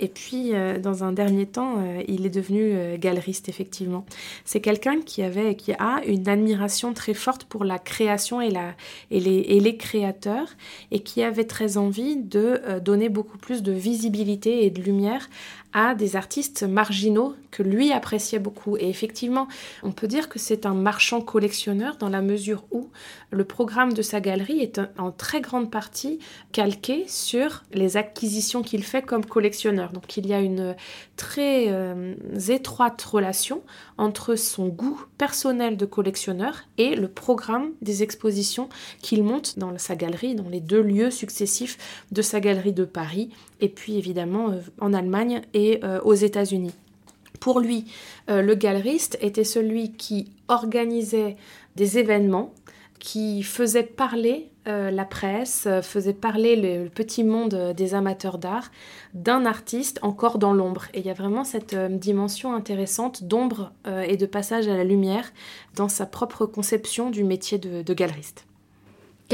[0.01, 4.05] Et puis, euh, dans un dernier temps, euh, il est devenu euh, galeriste, effectivement.
[4.45, 8.51] C'est quelqu'un qui avait, qui a une admiration très forte pour la création et,
[9.11, 10.49] les créateurs,
[10.91, 15.29] et qui avait très envie de donner beaucoup plus de visibilité et de lumière
[15.73, 18.77] à des artistes marginaux que lui appréciait beaucoup.
[18.77, 19.49] Et effectivement,
[19.83, 22.89] on peut dire que c'est un marchand collectionneur dans la mesure où
[23.35, 26.21] le programme de sa galerie est en très grande partie
[26.53, 29.93] calqué sur les acquisitions qu'il fait comme collectionneur.
[29.93, 30.77] Donc il y a une
[31.17, 32.15] très euh,
[32.49, 33.63] étroite relation
[33.99, 38.69] entre son goût personnel de collectionneur et le programme des expositions
[39.03, 43.31] qu'il monte dans sa galerie, dans les deux lieux successifs de sa galerie de Paris,
[43.61, 46.75] et puis évidemment euh, en Allemagne et euh, aux États-Unis.
[47.41, 47.85] Pour lui,
[48.29, 51.37] le galeriste était celui qui organisait
[51.77, 52.55] des événements
[53.05, 58.39] qui faisait parler euh, la presse, euh, faisait parler le, petit monde euh, des amateurs
[58.39, 58.71] d'art
[59.13, 60.87] d'un artiste encore dans l'ombre.
[60.95, 63.73] Et il y a vraiment cette dimension intéressante d'ombre
[64.09, 65.33] et de passage à la lumière
[65.77, 68.47] dans sa propre conception du métier de galeriste.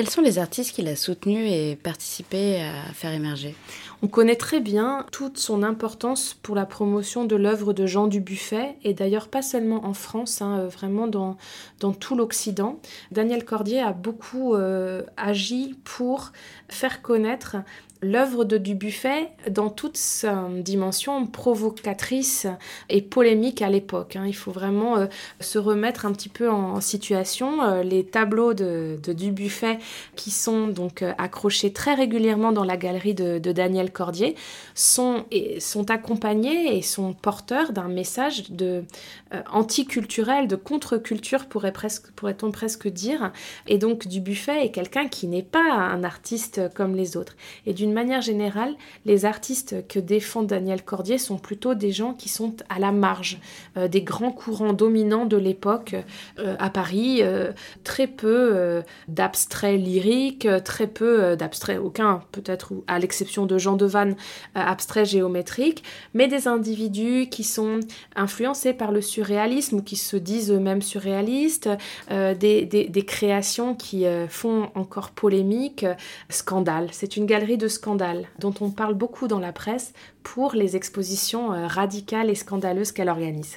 [0.00, 3.54] Quels sont les artistes qu'il a soutenus et participé à faire émerger?
[4.00, 8.76] On connaît très bien toute son importance pour la promotion de l'œuvre de Jean Dubuffet,
[8.82, 11.36] et d'ailleurs pas seulement en France, hein, vraiment dans,
[11.80, 12.80] dans tout l'Occident.
[13.10, 16.32] Daniel Cordier a beaucoup euh, agi pour
[16.70, 17.56] faire connaître
[18.02, 22.46] l'œuvre de Dubuffet dans toute sa dimension provocatrice
[22.88, 24.16] et polémique à l'époque.
[24.16, 24.24] Hein.
[24.26, 25.06] Il faut vraiment euh,
[25.40, 27.62] se remettre un petit peu en, situation.
[27.62, 29.78] Euh, les tableaux de, Dubuffet
[30.16, 34.36] qui sont donc euh, accrochés très régulièrement dans la galerie de, Daniel Cordier
[34.74, 35.24] sont,
[35.58, 38.84] sont accompagnés et sont porteurs d'un message de
[39.50, 43.32] anticulturel, de contre-culture pourrait presque, pourrait-on presque dire.
[43.66, 47.36] Et donc Dubuffet est quelqu'un qui n'est pas un artiste comme les autres.
[47.66, 48.74] Et d'une manière générale,
[49.04, 53.38] les artistes que défend Daniel Cordier sont plutôt des gens qui sont à la marge
[53.76, 55.94] euh, des grands courants dominants de l'époque
[56.38, 57.18] euh, à Paris.
[57.22, 57.52] Euh,
[57.84, 64.16] très peu d'abstraits lyriques, très peu d'abstraits, aucun peut-être, à l'exception de Jean Devanne,
[64.54, 65.82] abstraits géométriques,
[66.14, 67.80] mais des individus qui sont
[68.16, 71.68] influencés par le surréalisme ou qui se disent eux-mêmes surréalistes,
[72.10, 75.86] des, créations qui font encore polémique,
[76.28, 76.88] scandale.
[76.92, 81.52] C'est une galerie de scandales dont on parle beaucoup dans la presse pour les expositions
[81.52, 83.56] euh, radicales et scandaleuses qu'elle organise.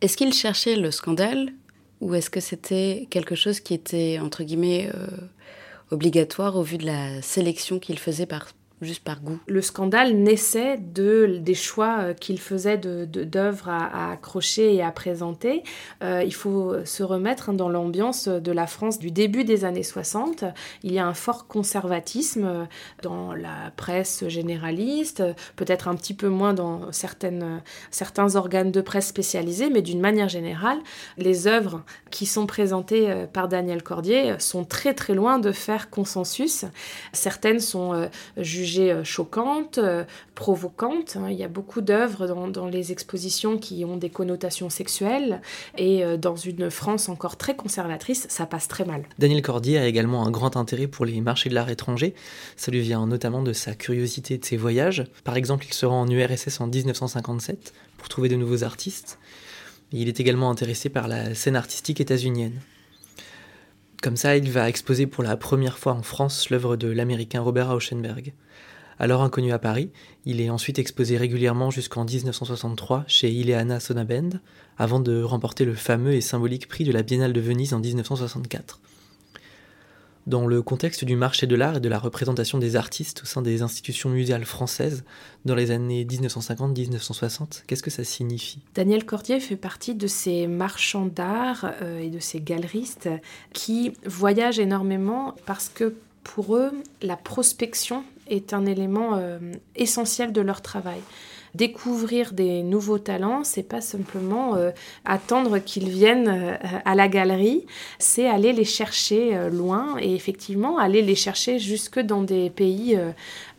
[0.00, 1.52] Est-ce qu'il cherchait le scandale
[2.00, 5.06] ou est-ce que c'était quelque chose qui était, entre guillemets, euh,
[5.90, 8.48] obligatoire au vu de la sélection qu'il faisait par
[8.82, 9.38] juste par goût.
[9.46, 14.82] Le scandale naissait de, des choix euh, qu'il faisait d'œuvres de, d'œuvres à, accrocher et
[14.82, 15.62] à présenter.
[16.02, 20.44] Euh, il faut se remettre dans l'ambiance de la France du début des années 60.
[20.82, 22.64] Il y a un fort conservatisme euh,
[23.02, 25.22] dans la presse généraliste,
[25.56, 30.28] peut-être un petit peu moins dans certaines, certains organes de presse spécialisés, mais d'une manière
[30.28, 30.78] générale,
[31.18, 36.64] les œuvres qui sont présentées par Daniel Cordier sont très très loin de faire consensus.
[37.12, 40.04] Certaines sont jugées euh, choquantes, euh,
[40.34, 41.16] provocantes.
[41.16, 41.28] Hein.
[41.30, 45.40] Il y a beaucoup d'œuvres dans, les expositions qui ont des connotations sexuelles
[45.76, 49.04] et euh, dans une France encore très conservatrice, ça passe très mal.
[49.18, 52.14] Daniel Cordier a également un grand intérêt pour les marchés de l'art étranger.
[52.56, 55.04] Ça lui vient notamment de sa curiosité de ses voyages.
[55.24, 59.18] Par exemple, il se rend en URSS en 1957 pour trouver de nouveaux artistes.
[59.92, 62.60] Il est également intéressé par la scène artistique états-unienne.
[64.02, 67.70] Comme ça, il va exposer pour la première fois en France l'œuvre de l'américain Robert
[67.70, 68.32] Rauschenberg.
[69.00, 69.88] Alors inconnu à Paris,
[70.26, 74.40] il est ensuite exposé régulièrement jusqu'en 1963 chez Ileana Sonnabend,
[74.76, 78.78] avant de remporter le fameux et symbolique prix de la Biennale de Venise en 1964.
[80.26, 83.40] Dans le contexte du marché de l'art et de la représentation des artistes au sein
[83.40, 85.02] des institutions muséales françaises
[85.46, 88.60] dans les années 1950-1960, qu'est-ce que ça signifie?
[88.74, 93.08] Daniel Cordier fait partie de ces marchands d'art euh, et de ces galeristes
[93.54, 99.38] qui voyagent énormément parce que pour eux, la prospection est un élément euh,
[99.76, 101.00] essentiel de leur travail
[101.56, 104.70] découvrir des nouveaux talents, c'est pas simplement euh,
[105.04, 107.66] attendre qu'ils viennent euh, à la galerie,
[107.98, 112.96] c'est aller les chercher loin et effectivement aller les chercher jusque dans des pays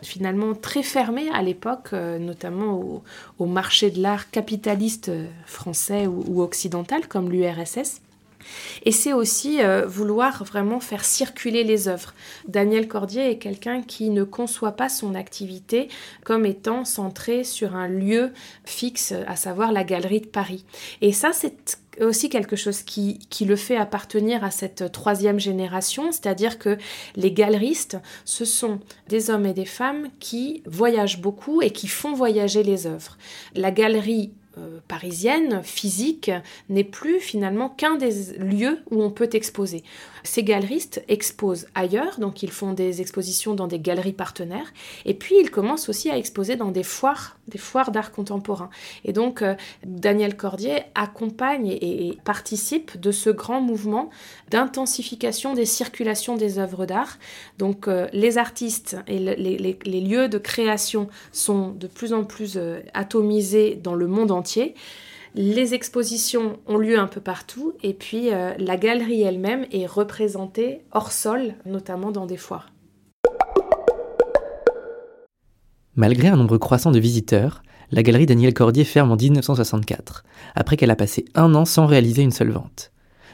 [0.01, 3.01] finalement très fermés à l'époque, notamment
[3.39, 5.12] au, marché de l'art capitaliste
[5.45, 7.99] français ou occidental comme l'URSS.
[8.84, 12.13] Et c'est aussi euh, vouloir vraiment faire circuler les œuvres.
[12.47, 15.89] Daniel Cordier est quelqu'un qui ne conçoit pas son activité
[16.23, 18.32] comme étant centrée sur un lieu
[18.65, 20.65] fixe, à savoir la galerie de Paris.
[21.01, 26.12] Et ça, c'est aussi quelque chose qui, qui, le fait appartenir à cette troisième génération,
[26.12, 26.77] c'est-à-dire que
[27.15, 32.13] les galeristes, ce sont des hommes et des femmes qui voyagent beaucoup et qui font
[32.13, 33.17] voyager les œuvres.
[33.56, 36.32] La galerie euh, parisienne, physique,
[36.69, 39.84] n'est plus finalement qu'un des lieux où on peut exposer.
[40.23, 44.73] Ces galeristes exposent ailleurs, donc ils font des expositions dans des galeries partenaires,
[45.05, 48.69] et puis ils commencent aussi à exposer dans des foires, des foires d'art contemporain.
[49.05, 49.55] Et donc euh,
[49.86, 54.10] Daniel Cordier accompagne et, participe de ce grand mouvement
[54.49, 57.17] d'intensification des circulations des œuvres d'art.
[57.57, 62.60] Donc euh, les artistes et les, lieux de création sont de plus en plus
[62.93, 64.75] atomisés dans le monde entier
[65.36, 70.82] les expositions ont lieu un peu partout et puis euh, la galerie elle-même est représentée
[70.91, 72.70] hors sol, notamment dans des foires.
[75.96, 80.24] Malgré un nombre croissant de visiteurs, la galerie Daniel Cordier ferme en 1964,
[80.56, 82.91] après qu'elle a passé un an sans réaliser une seule vente.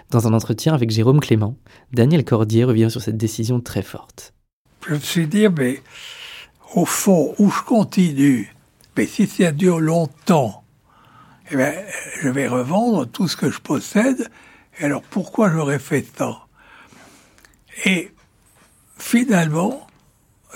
[0.10, 1.58] Dans un entretien avec Jérôme Clément,
[1.94, 4.34] Daniel Cordier revient sur cette décision très forte.
[4.88, 5.82] Je me suis dit, mais
[6.76, 8.56] au fond, où je continue,
[8.96, 10.64] mais si ça dure longtemps,
[11.52, 11.74] eh bien,
[12.22, 14.30] je vais revendre tout ce que je possède.
[14.80, 16.46] Et alors, pourquoi j'aurais fait ça
[17.86, 18.12] Et
[18.98, 19.88] finalement,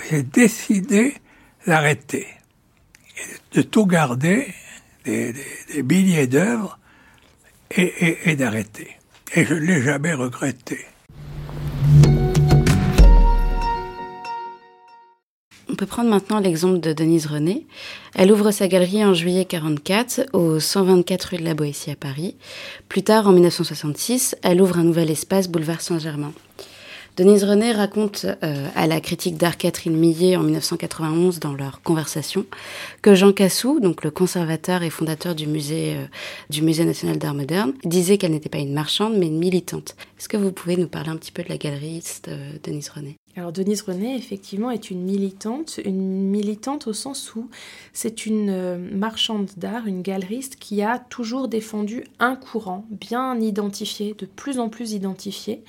[0.10, 1.15] j'ai décidé
[1.65, 2.27] d'arrêter,
[3.54, 4.54] de tout garder,
[5.06, 5.34] des,
[5.84, 6.77] billets d'œuvres,
[7.71, 8.97] et, et d'arrêter.
[9.34, 10.86] Et je ne l'ai jamais regretté.
[15.81, 17.65] Peut prendre maintenant l'exemple de Denise René.
[18.13, 22.35] Elle ouvre sa galerie en juillet 44 au 124 rue de la Boétie à Paris.
[22.87, 26.33] Plus tard, en 1966, elle ouvre un nouvel espace boulevard Saint-Germain.
[27.17, 32.45] Denise René raconte euh, à la critique d'art Catherine Millet en 1991 dans leur conversation
[33.01, 36.05] que Jean Cassou, donc le conservateur et fondateur du musée, euh,
[36.51, 39.95] du musée national d'art moderne, disait qu'elle n'était pas une marchande mais une militante.
[40.19, 43.17] Est-ce que vous pouvez nous parler un petit peu de la galeriste euh, Denise René?
[43.37, 47.49] Alors Denise René, effectivement, est une militante, une militante au sens où
[47.93, 54.25] c'est une marchande d'art, une galeriste qui a toujours défendu un courant bien identifié, de
[54.25, 55.63] plus en plus identifié,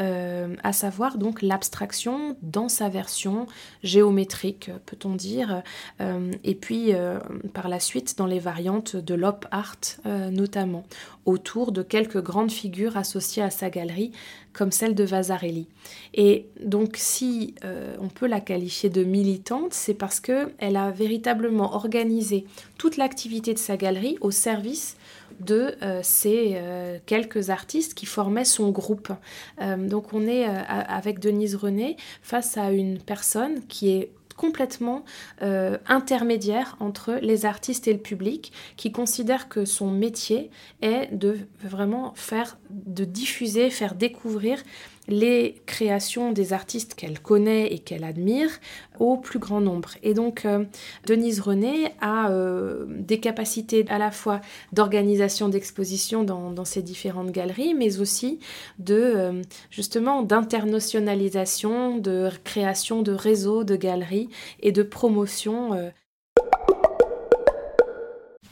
[0.00, 3.46] euh, à savoir donc l'abstraction dans sa version
[3.82, 5.62] géométrique, peut-on dire,
[6.00, 7.18] euh, et puis euh,
[7.52, 10.84] par la suite dans les variantes de l'op art notamment,
[11.26, 14.12] autour de quelques grandes figures associées à sa galerie,
[14.52, 15.68] comme celle de Vasarely.
[16.14, 17.54] Et donc si
[18.00, 23.58] on peut la qualifier de militante, c'est parce qu'elle a véritablement organisé toute l'activité de
[23.58, 24.96] sa galerie au service
[25.40, 29.12] de euh, ces euh, quelques artistes qui formaient son groupe.
[29.60, 35.04] Euh, donc on est avec Denise René face à une personne qui est complètement
[35.40, 42.12] intermédiaire entre les artistes et le public, qui considère que son métier est de vraiment
[42.14, 44.62] faire, de diffuser, faire découvrir
[45.08, 48.50] les créations des artistes qu'elle connaît et qu'elle admire
[48.98, 49.90] au plus grand nombre.
[50.02, 50.64] Et donc, euh,
[51.06, 54.40] Denise René a euh, des capacités à la fois
[54.72, 58.38] d'organisation d'exposition dans, dans, ces différentes galeries, mais aussi
[58.78, 64.28] de, euh, justement, d'internationalisation, de création de réseaux de galeries
[64.60, 65.90] et de promotion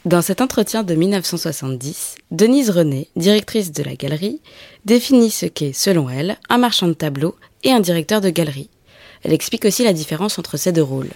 [0.07, 4.41] dans cet entretien de 1970, Denise René, directrice de la galerie,
[4.85, 8.69] définit ce qu'est, selon elle, un marchand de tableaux et un directeur de galerie.
[9.23, 11.09] Elle explique aussi la différence entre ces deux rôles.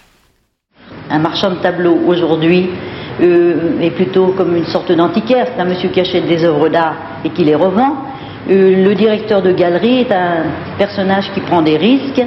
[1.08, 2.68] Un marchand de tableaux aujourd'hui
[3.22, 6.96] euh, est plutôt comme une sorte d'antiquaire, c'est un monsieur qui achète des œuvres d'art
[7.24, 7.96] et qui les revend.
[8.50, 10.44] Euh, le directeur de galerie est un
[10.76, 12.22] personnage qui prend des risques,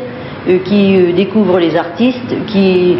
[0.47, 2.97] euh, qui découvre les artistes, qui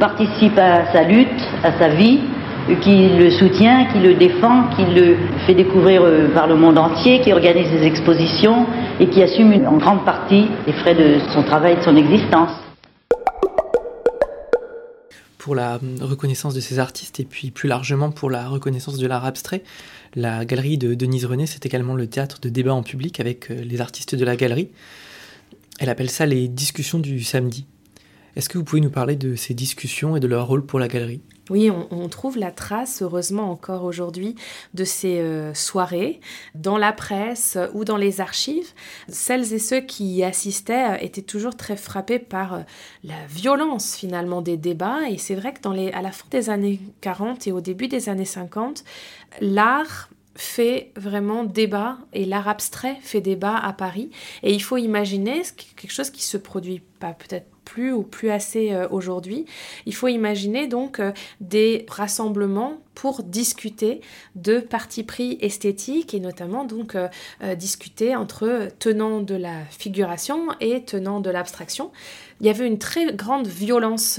[0.00, 2.20] participe à sa lutte, à sa vie
[2.80, 7.20] qui le soutient, qui le défend, qui le fait découvrir euh, par le monde entier,
[7.20, 8.66] qui organise des expositions,
[9.00, 12.50] et qui assume en grande partie les frais de son travail et de son existence.
[15.38, 19.24] Pour la reconnaissance de ces artistes et puis plus largement pour la reconnaissance de l'art
[19.24, 19.64] abstrait,
[20.14, 23.54] la galerie de Denise René, c'est également le théâtre de débat en public avec euh,
[23.64, 24.70] les artistes de la galerie.
[25.80, 27.66] Elle appelle ça les discussions du samedi.
[28.36, 30.86] Est-ce que vous pouvez nous parler de ces discussions et de leur rôle pour la
[30.86, 31.22] galerie?
[31.50, 34.36] Oui, on, trouve la trace, heureusement encore aujourd'hui,
[34.74, 36.20] de ces euh, soirées
[36.54, 38.72] dans la presse ou dans les archives.
[39.08, 42.60] Celles et ceux qui y assistaient euh, étaient toujours très frappés par euh,
[43.02, 45.08] la violence finalement des débats.
[45.10, 47.88] Et c'est vrai que dans les, à la fin des années 40 et au début
[47.88, 48.84] des années 50,
[49.40, 54.10] l'art fait vraiment débat et l'art abstrait fait débat à Paris.
[54.44, 55.42] Et il faut imaginer
[55.76, 59.46] quelque chose qui se produit pas peut-être plus ou plus assez euh, aujourd'hui.
[59.86, 64.00] Il faut imaginer donc euh, des rassemblements pour discuter
[64.34, 67.08] de partis pris esthétiques et notamment donc euh,
[67.54, 71.90] discuter entre tenants de la figuration et tenants de l'abstraction.
[72.40, 74.18] Il y avait une très grande violence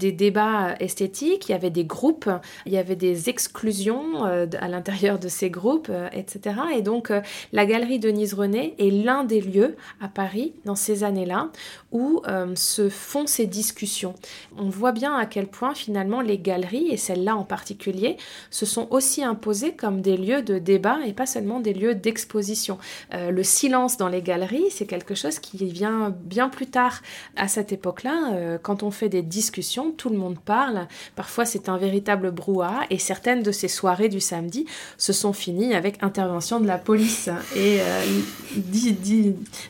[0.00, 2.28] des débats esthétiques, il y avait des groupes,
[2.66, 6.56] il y avait des exclusions à l'intérieur de ces groupes, etc.
[6.74, 7.12] Et donc
[7.52, 11.50] la galerie Denise René est l'un des lieux à Paris dans ces années-là
[11.92, 12.22] où
[12.56, 14.14] ce font ces discussions.
[14.58, 18.01] On voit bien à quel point finalement les galeries, et celles-là en particulier,
[18.50, 22.78] se sont aussi imposées comme des lieux de débat et pas seulement des lieux d'exposition.
[23.14, 27.00] Euh, le silence dans les galeries, c'est quelque chose qui vient bien plus tard.
[27.36, 30.86] À cette époque-là, euh, quand on fait des discussions, tout le monde parle.
[31.16, 34.66] Parfois, c'est un véritable brouhaha et certaines de ces soirées du samedi
[34.98, 38.04] se sont finies avec intervention de la police et euh,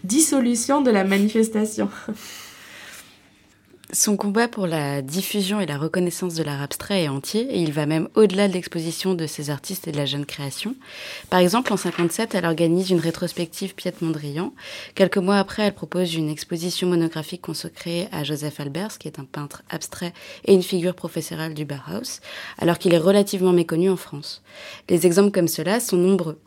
[0.05, 1.89] dissolution de la manifestation.
[3.95, 7.73] Son combat pour la diffusion et la reconnaissance de l'art abstrait est entier et il
[7.73, 10.75] va même au-delà de l'exposition de ces artistes et de la jeune création.
[11.29, 14.55] Par exemple, en 57, elle organise une rétrospective Piet Mondrian.
[14.95, 19.27] Quelques mois après, elle propose une exposition monographique consacrée à Joseph Albers, qui est un
[19.27, 20.15] peintre abstrait
[20.47, 22.23] et une figure professorale du Bauhaus,
[22.57, 24.43] alors qu'il est relativement méconnu en France.
[24.89, 26.39] Les exemples comme cela sont nombreux.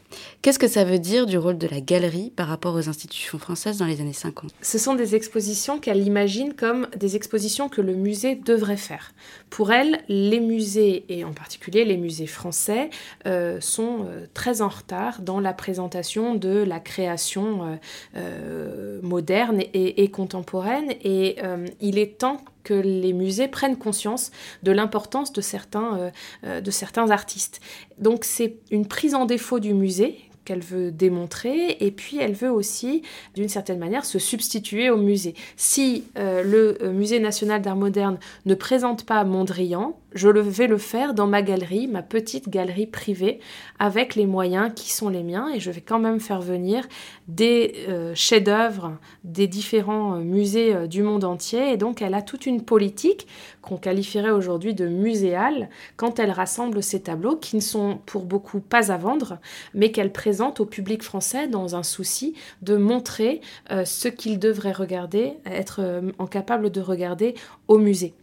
[0.42, 3.80] Qu'est-ce que ça veut dire du rôle de la galerie par rapport aux institutions françaises
[3.80, 7.35] dans les années 50 Ce sont des expositions qu'elle imagine comme des expositions
[7.70, 9.12] que le musée devrait faire.
[9.50, 12.90] Pour elle, les musées, et en particulier les musées français,
[13.28, 17.78] euh, sont euh, très en retard dans la présentation de la création
[18.16, 20.92] euh, moderne et, contemporaine.
[21.04, 21.38] Et
[21.82, 24.32] il est temps que les musées prennent conscience
[24.64, 27.60] de l'importance de de certains artistes.
[28.00, 32.52] Donc c'est une prise en défaut du musée qu'elle veut démontrer, et puis elle veut
[32.52, 33.02] aussi,
[33.36, 35.36] d'une certaine manière, se substituer au musée.
[35.58, 41.14] Si euh, le Musée national d'art moderne ne présente pas Mondrian, je vais le faire
[41.14, 43.40] dans ma galerie, ma petite galerie privée,
[43.80, 46.88] avec les moyens qui sont les miens, et je vais quand même faire venir
[47.28, 51.74] des euh, chefs-d'œuvre des différents euh, musées euh, du monde entier.
[51.74, 53.28] Et donc, elle a toute une politique
[53.62, 58.60] qu'on qualifierait aujourd'hui de muséale quand elle rassemble ces tableaux qui ne sont pour beaucoup
[58.60, 59.40] pas à vendre,
[59.74, 63.42] mais qu'elle présente au public français dans un souci de montrer
[63.86, 65.82] ce qu'il devrait regarder, être
[66.20, 67.34] en capable de regarder
[67.68, 68.14] au musée.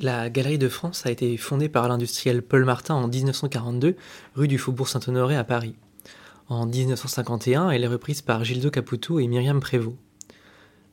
[0.00, 3.94] La Galerie de France a été fondée par l'industriel Paul Martin en 1942,
[4.34, 5.76] rue du Faubourg Saint-Honoré à Paris.
[6.48, 9.96] En 1951, elle est reprise par Gildo Caputo et Myriam Prévost.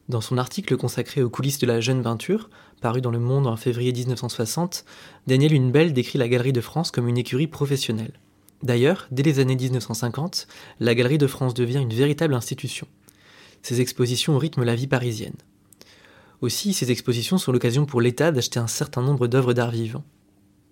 [0.08, 3.58] Dans son article consacré aux coulisses de la jeune peinture, paru dans Le Monde en
[3.58, 4.86] février 1960,
[5.26, 8.14] Daniel Hunebelle décrit la Galerie de France comme une écurie professionnelle.
[8.62, 10.48] D'ailleurs, dès les années 1950,
[10.80, 12.88] la Galerie de France devient une véritable institution.
[13.64, 15.38] Ses expositions rythment la vie parisienne.
[16.42, 20.04] Aussi, ces expositions sont l'occasion pour l'État d'acheter un certain nombre d'œuvres d'art vivant.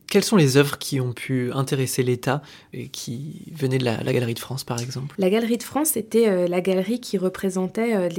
[0.10, 2.42] Quelles sont les œuvres qui ont pu intéresser l'État
[2.74, 5.14] et qui venaient de la, Galerie de France, par exemple?
[5.20, 8.10] La Galerie de France était euh, la galerie qui représentait euh,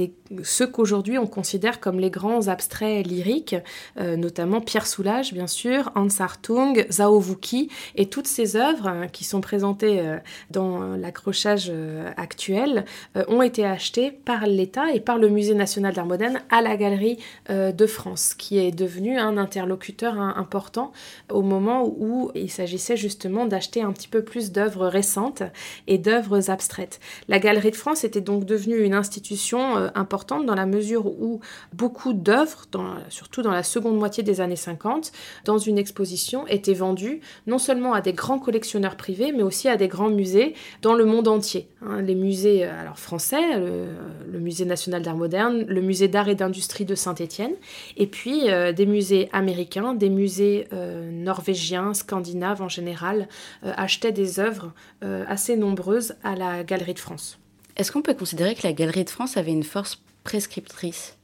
[0.41, 3.57] ceux qu'aujourd'hui on considère comme les grands abstraits lyriques,
[3.99, 9.07] euh, notamment Pierre Soulages, bien sûr, Hans Hartung, Zhao Wuki, et toutes ces œuvres hein,
[9.11, 10.01] qui sont présentées
[10.49, 11.71] dans l'accrochage
[12.15, 12.85] actuel
[13.27, 17.17] ont été achetées par l'État et par le Musée national d'art moderne à la Galerie
[17.49, 20.91] de France, qui est devenu un interlocuteur important
[21.29, 25.43] au moment où il s'agissait justement d'acheter un petit peu plus d'œuvres récentes
[25.87, 26.99] et d'œuvres abstraites.
[27.27, 31.39] La Galerie de France était donc devenue une institution euh, importante dans la mesure où
[31.73, 32.65] beaucoup d'œuvres,
[33.09, 35.11] surtout dans la seconde moitié des années 50,
[35.45, 39.77] dans une exposition étaient vendues non seulement à des grands collectionneurs privés, mais aussi à
[39.77, 41.67] des grands musées dans le monde entier.
[41.81, 42.01] Hein.
[42.01, 46.83] les musées euh, alors français, le, Musée national d'art moderne, le Musée d'art et d'industrie
[46.83, 47.53] de Saint-Étienne,
[47.95, 50.67] et puis euh, des musées américains, des musées
[51.11, 51.51] norvégiens,
[51.93, 53.27] scandinaves en général,
[53.63, 57.39] euh, achetaient des œuvres euh, assez nombreuses à la Galerie de France.
[57.77, 61.17] Est-ce qu'on peut considérer que la Galerie de France avait une force prescriptrice?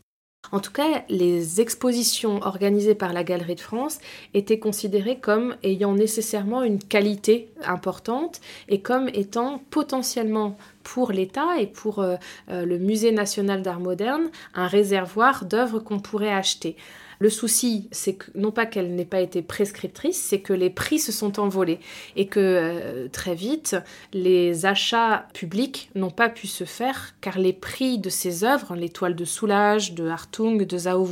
[0.52, 4.00] En tout cas, les expositions organisées par la Galerie de France
[4.34, 8.40] étaient considérées comme ayant nécessairement une qualité importante
[8.70, 12.16] et comme étant potentiellement pour l'État et pour euh,
[12.50, 16.78] euh, le Musée national d'art moderne un réservoir d'œuvres qu'on pourrait acheter.
[17.20, 21.00] Le souci, c'est que non pas qu'elle n'ait pas été prescriptrice, c'est que les prix
[21.00, 21.80] se sont envolés
[22.16, 23.76] et que euh, très vite,
[24.14, 28.90] les achats publics n'ont pas pu se faire car les prix de ces œuvres, les
[28.90, 31.08] toiles de Soulage, de Hartung, de Zhao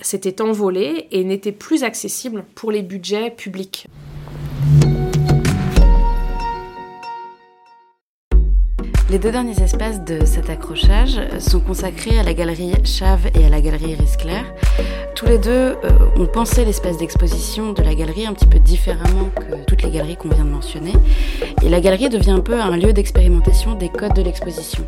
[0.00, 3.86] s'étaient envolés et n'étaient plus accessibles pour les budgets publics.
[9.10, 13.50] Les deux derniers espaces de cet accrochage sont consacrés à la galerie Chave et à
[13.50, 14.44] la galerie Iris Clair.
[15.14, 19.28] Tous les deux euh, ont pensé l'espace d'exposition de la galerie un petit peu différemment
[19.36, 20.94] que toutes les galeries qu'on vient de mentionner.
[21.62, 24.86] Et la galerie devient un peu un lieu d'expérimentation des codes de l'exposition.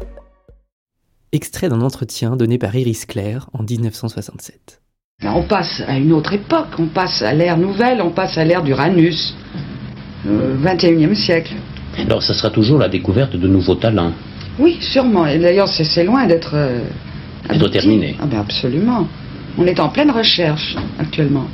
[1.32, 4.80] Extrait d'un entretien donné par Iris Clair en 1967.
[5.24, 8.62] On passe à une autre époque, on passe à l'ère nouvelle, on passe à l'ère
[8.62, 9.36] d'Uranus,
[10.26, 11.52] euh, 21e siècle.
[11.98, 14.12] Alors ça sera toujours la découverte de nouveaux talents.
[14.58, 15.26] Oui, sûrement.
[15.26, 16.52] Et d'ailleurs, c'est loin d'être...
[16.54, 16.80] Euh,
[17.70, 18.16] terminé.
[18.20, 19.06] Ah ben absolument.
[19.58, 21.46] On est en pleine recherche actuellement.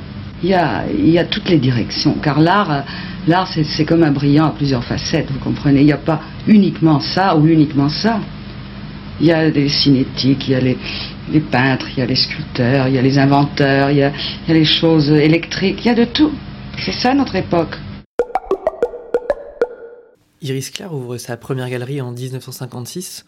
[0.43, 2.81] Il y a, il y a toutes les directions, car l'art, euh,
[3.29, 5.81] l'art c'est comme un brillant à plusieurs facettes, vous comprenez.
[5.81, 8.21] Il n'y a pas uniquement ça ou uniquement ça.
[9.21, 10.77] Il y a des cinétiques, il y a les,
[11.33, 14.11] les peintres, il y a les sculpteurs, il y a les inventeurs, il y a,
[14.11, 16.33] il y a les choses électriques, il y a de tout.
[16.79, 17.77] C'est ça notre époque.
[20.43, 23.25] Iris Clair ouvre sa première galerie en 1956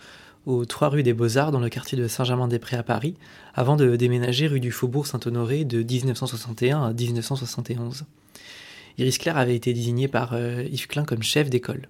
[0.47, 3.15] aux 3 rue des Beaux-Arts dans le quartier de Saint-Germain-des-Prés à Paris,
[3.55, 8.05] avant de déménager rue du Faubourg Saint-Honoré de 1961 à 1971.
[8.99, 11.89] Iris Clair avait été désignée par euh, Yves Klein comme chef d'école.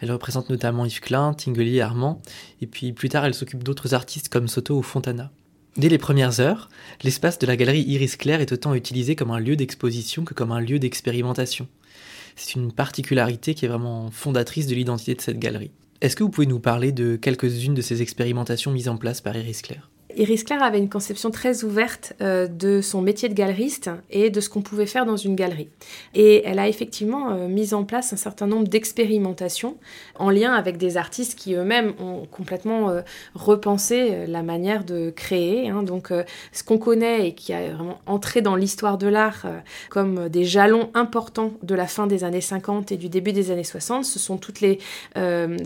[0.00, 2.22] Elle représente notamment Yves Klein, Tinguely et Armand,
[2.60, 5.32] et puis plus tard elle s'occupe d'autres artistes comme Soto ou Fontana.
[5.76, 6.68] Dès les premières heures,
[7.02, 10.52] l'espace de la galerie Iris Clair est autant utilisé comme un lieu d'exposition que comme
[10.52, 11.66] un lieu d'expérimentation.
[12.36, 15.70] C'est une particularité qui est vraiment fondatrice de l'identité de cette galerie.
[16.00, 19.36] Est-ce que vous pouvez nous parler de quelques-unes de ces expérimentations mises en place par
[19.36, 23.90] Iris Clair Iris Claire avait une conception très ouverte euh, de son métier de galeriste
[24.10, 25.68] et de ce qu'on pouvait faire dans une galerie.
[26.14, 29.76] Et elle a effectivement euh, mis en place un certain nombre d'expérimentations
[30.18, 33.02] en lien avec des artistes qui eux-mêmes ont complètement euh,
[33.34, 35.68] repensé la manière de créer.
[35.68, 35.82] Hein.
[35.82, 36.12] Donc
[36.52, 39.46] ce qu'on connaît et qui a vraiment entré dans l'histoire de l'art
[39.90, 43.64] comme des jalons importants de la fin des années 50 et du début des années
[43.64, 44.78] 60, ce sont toutes les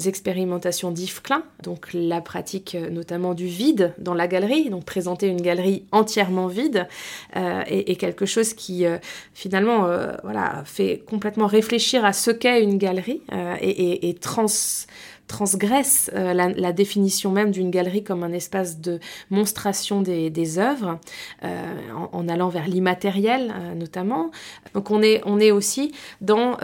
[0.05, 4.36] expérimentations d'Yves Klein, donc la pratique notamment du vide dans la galerie
[4.70, 6.87] donc présenter une galerie entièrement vide
[7.37, 8.99] euh, et, quelque chose qui euh,
[9.34, 10.12] finalement euh,
[10.64, 13.22] fait complètement réfléchir à ce qu'est une galerie
[13.61, 14.47] et, trans
[15.27, 19.01] transgresse euh, la, définition même d'une galerie comme un espace de
[19.31, 20.99] monstration des, œuvres,
[21.45, 21.74] euh,
[22.12, 24.31] en, allant vers l'immatériel euh, notamment.
[24.74, 26.57] Donc on est, on est aussi dans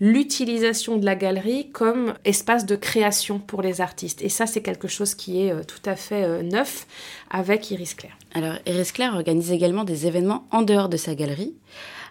[0.00, 4.22] l'utilisation de la galerie comme espace de création pour les artistes.
[4.22, 6.86] Et ça, c'est quelque chose qui est tout à fait neuf
[7.30, 8.16] avec Iris Claire.
[8.34, 11.54] Alors, Iris Claire organise également des événements en dehors de sa galerie.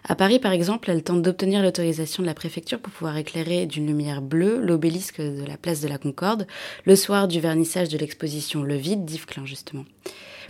[0.08, 3.88] À Paris, par exemple, elle tente d'obtenir l'autorisation de la préfecture pour pouvoir éclairer d'une
[3.88, 6.46] lumière bleue l'obélisque de la place de la Concorde,
[6.84, 9.84] le soir du vernissage de l'exposition Le Vide d'Yves Klein, justement.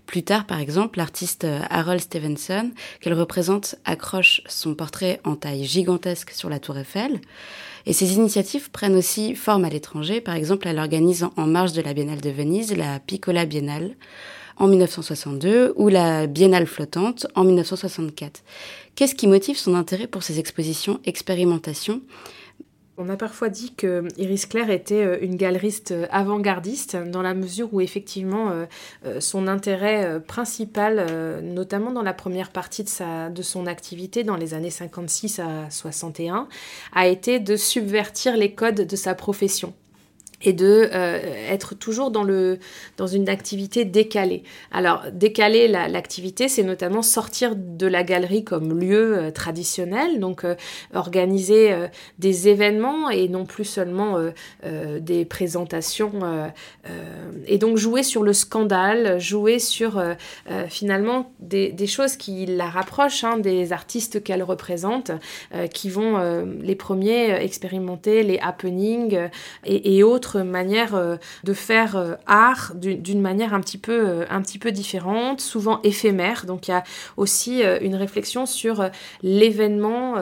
[0.04, 6.32] Plus tard, par exemple, l'artiste Harold Stevenson, qu'elle représente, accroche son portrait en taille gigantesque
[6.32, 7.18] sur la tour Eiffel.
[7.86, 10.20] Et ces initiatives prennent aussi forme à l'étranger.
[10.20, 13.96] Par exemple, elle organise en marge de la Biennale de Venise la Piccola Biennale
[14.58, 18.42] en 1962 ou la Biennale flottante en 1964.
[18.96, 22.00] Qu'est-ce qui motive son intérêt pour ces expositions expérimentation
[22.98, 27.34] on a parfois dit que Iris Claire était euh, une galeriste euh, avant-gardiste dans la
[27.34, 33.42] mesure où effectivement euh, son intérêt principal, notamment dans la première partie de, sa, de
[33.42, 36.48] son activité dans les années 56 à 61,
[36.94, 39.74] a été de subvertir les codes de sa profession
[40.42, 41.18] et de euh,
[41.50, 42.58] être toujours dans, le,
[42.96, 44.42] dans une activité décalée.
[44.70, 50.54] Alors, décaler l'activité, c'est notamment sortir de la galerie comme lieu euh, traditionnel, donc euh,
[50.94, 51.74] organiser
[52.18, 54.16] des événements et non plus seulement
[55.00, 56.12] des présentations,
[57.46, 60.02] et donc jouer sur le scandale, jouer sur
[60.68, 65.10] finalement des, choses qui la rapprochent hein, des artistes qu'elle représente,
[65.72, 69.28] qui vont les premiers expérimenter les happenings
[69.64, 74.42] et autres autre manière euh, de faire euh, art d'une manière un petit, peu, un
[74.42, 76.46] petit peu différente, souvent éphémère.
[76.46, 76.82] Donc il y a
[77.16, 78.90] aussi une réflexion sur
[79.22, 80.14] l'événement,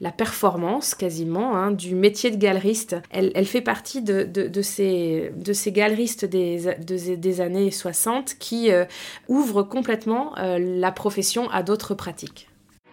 [0.00, 2.96] la performance quasiment hein, du métier de galeriste.
[3.10, 8.70] Elle, fait partie de, de, de, ces, de ces galeristes des, des années 60 qui
[9.28, 12.48] ouvrent complètement la profession à d'autres pratiques.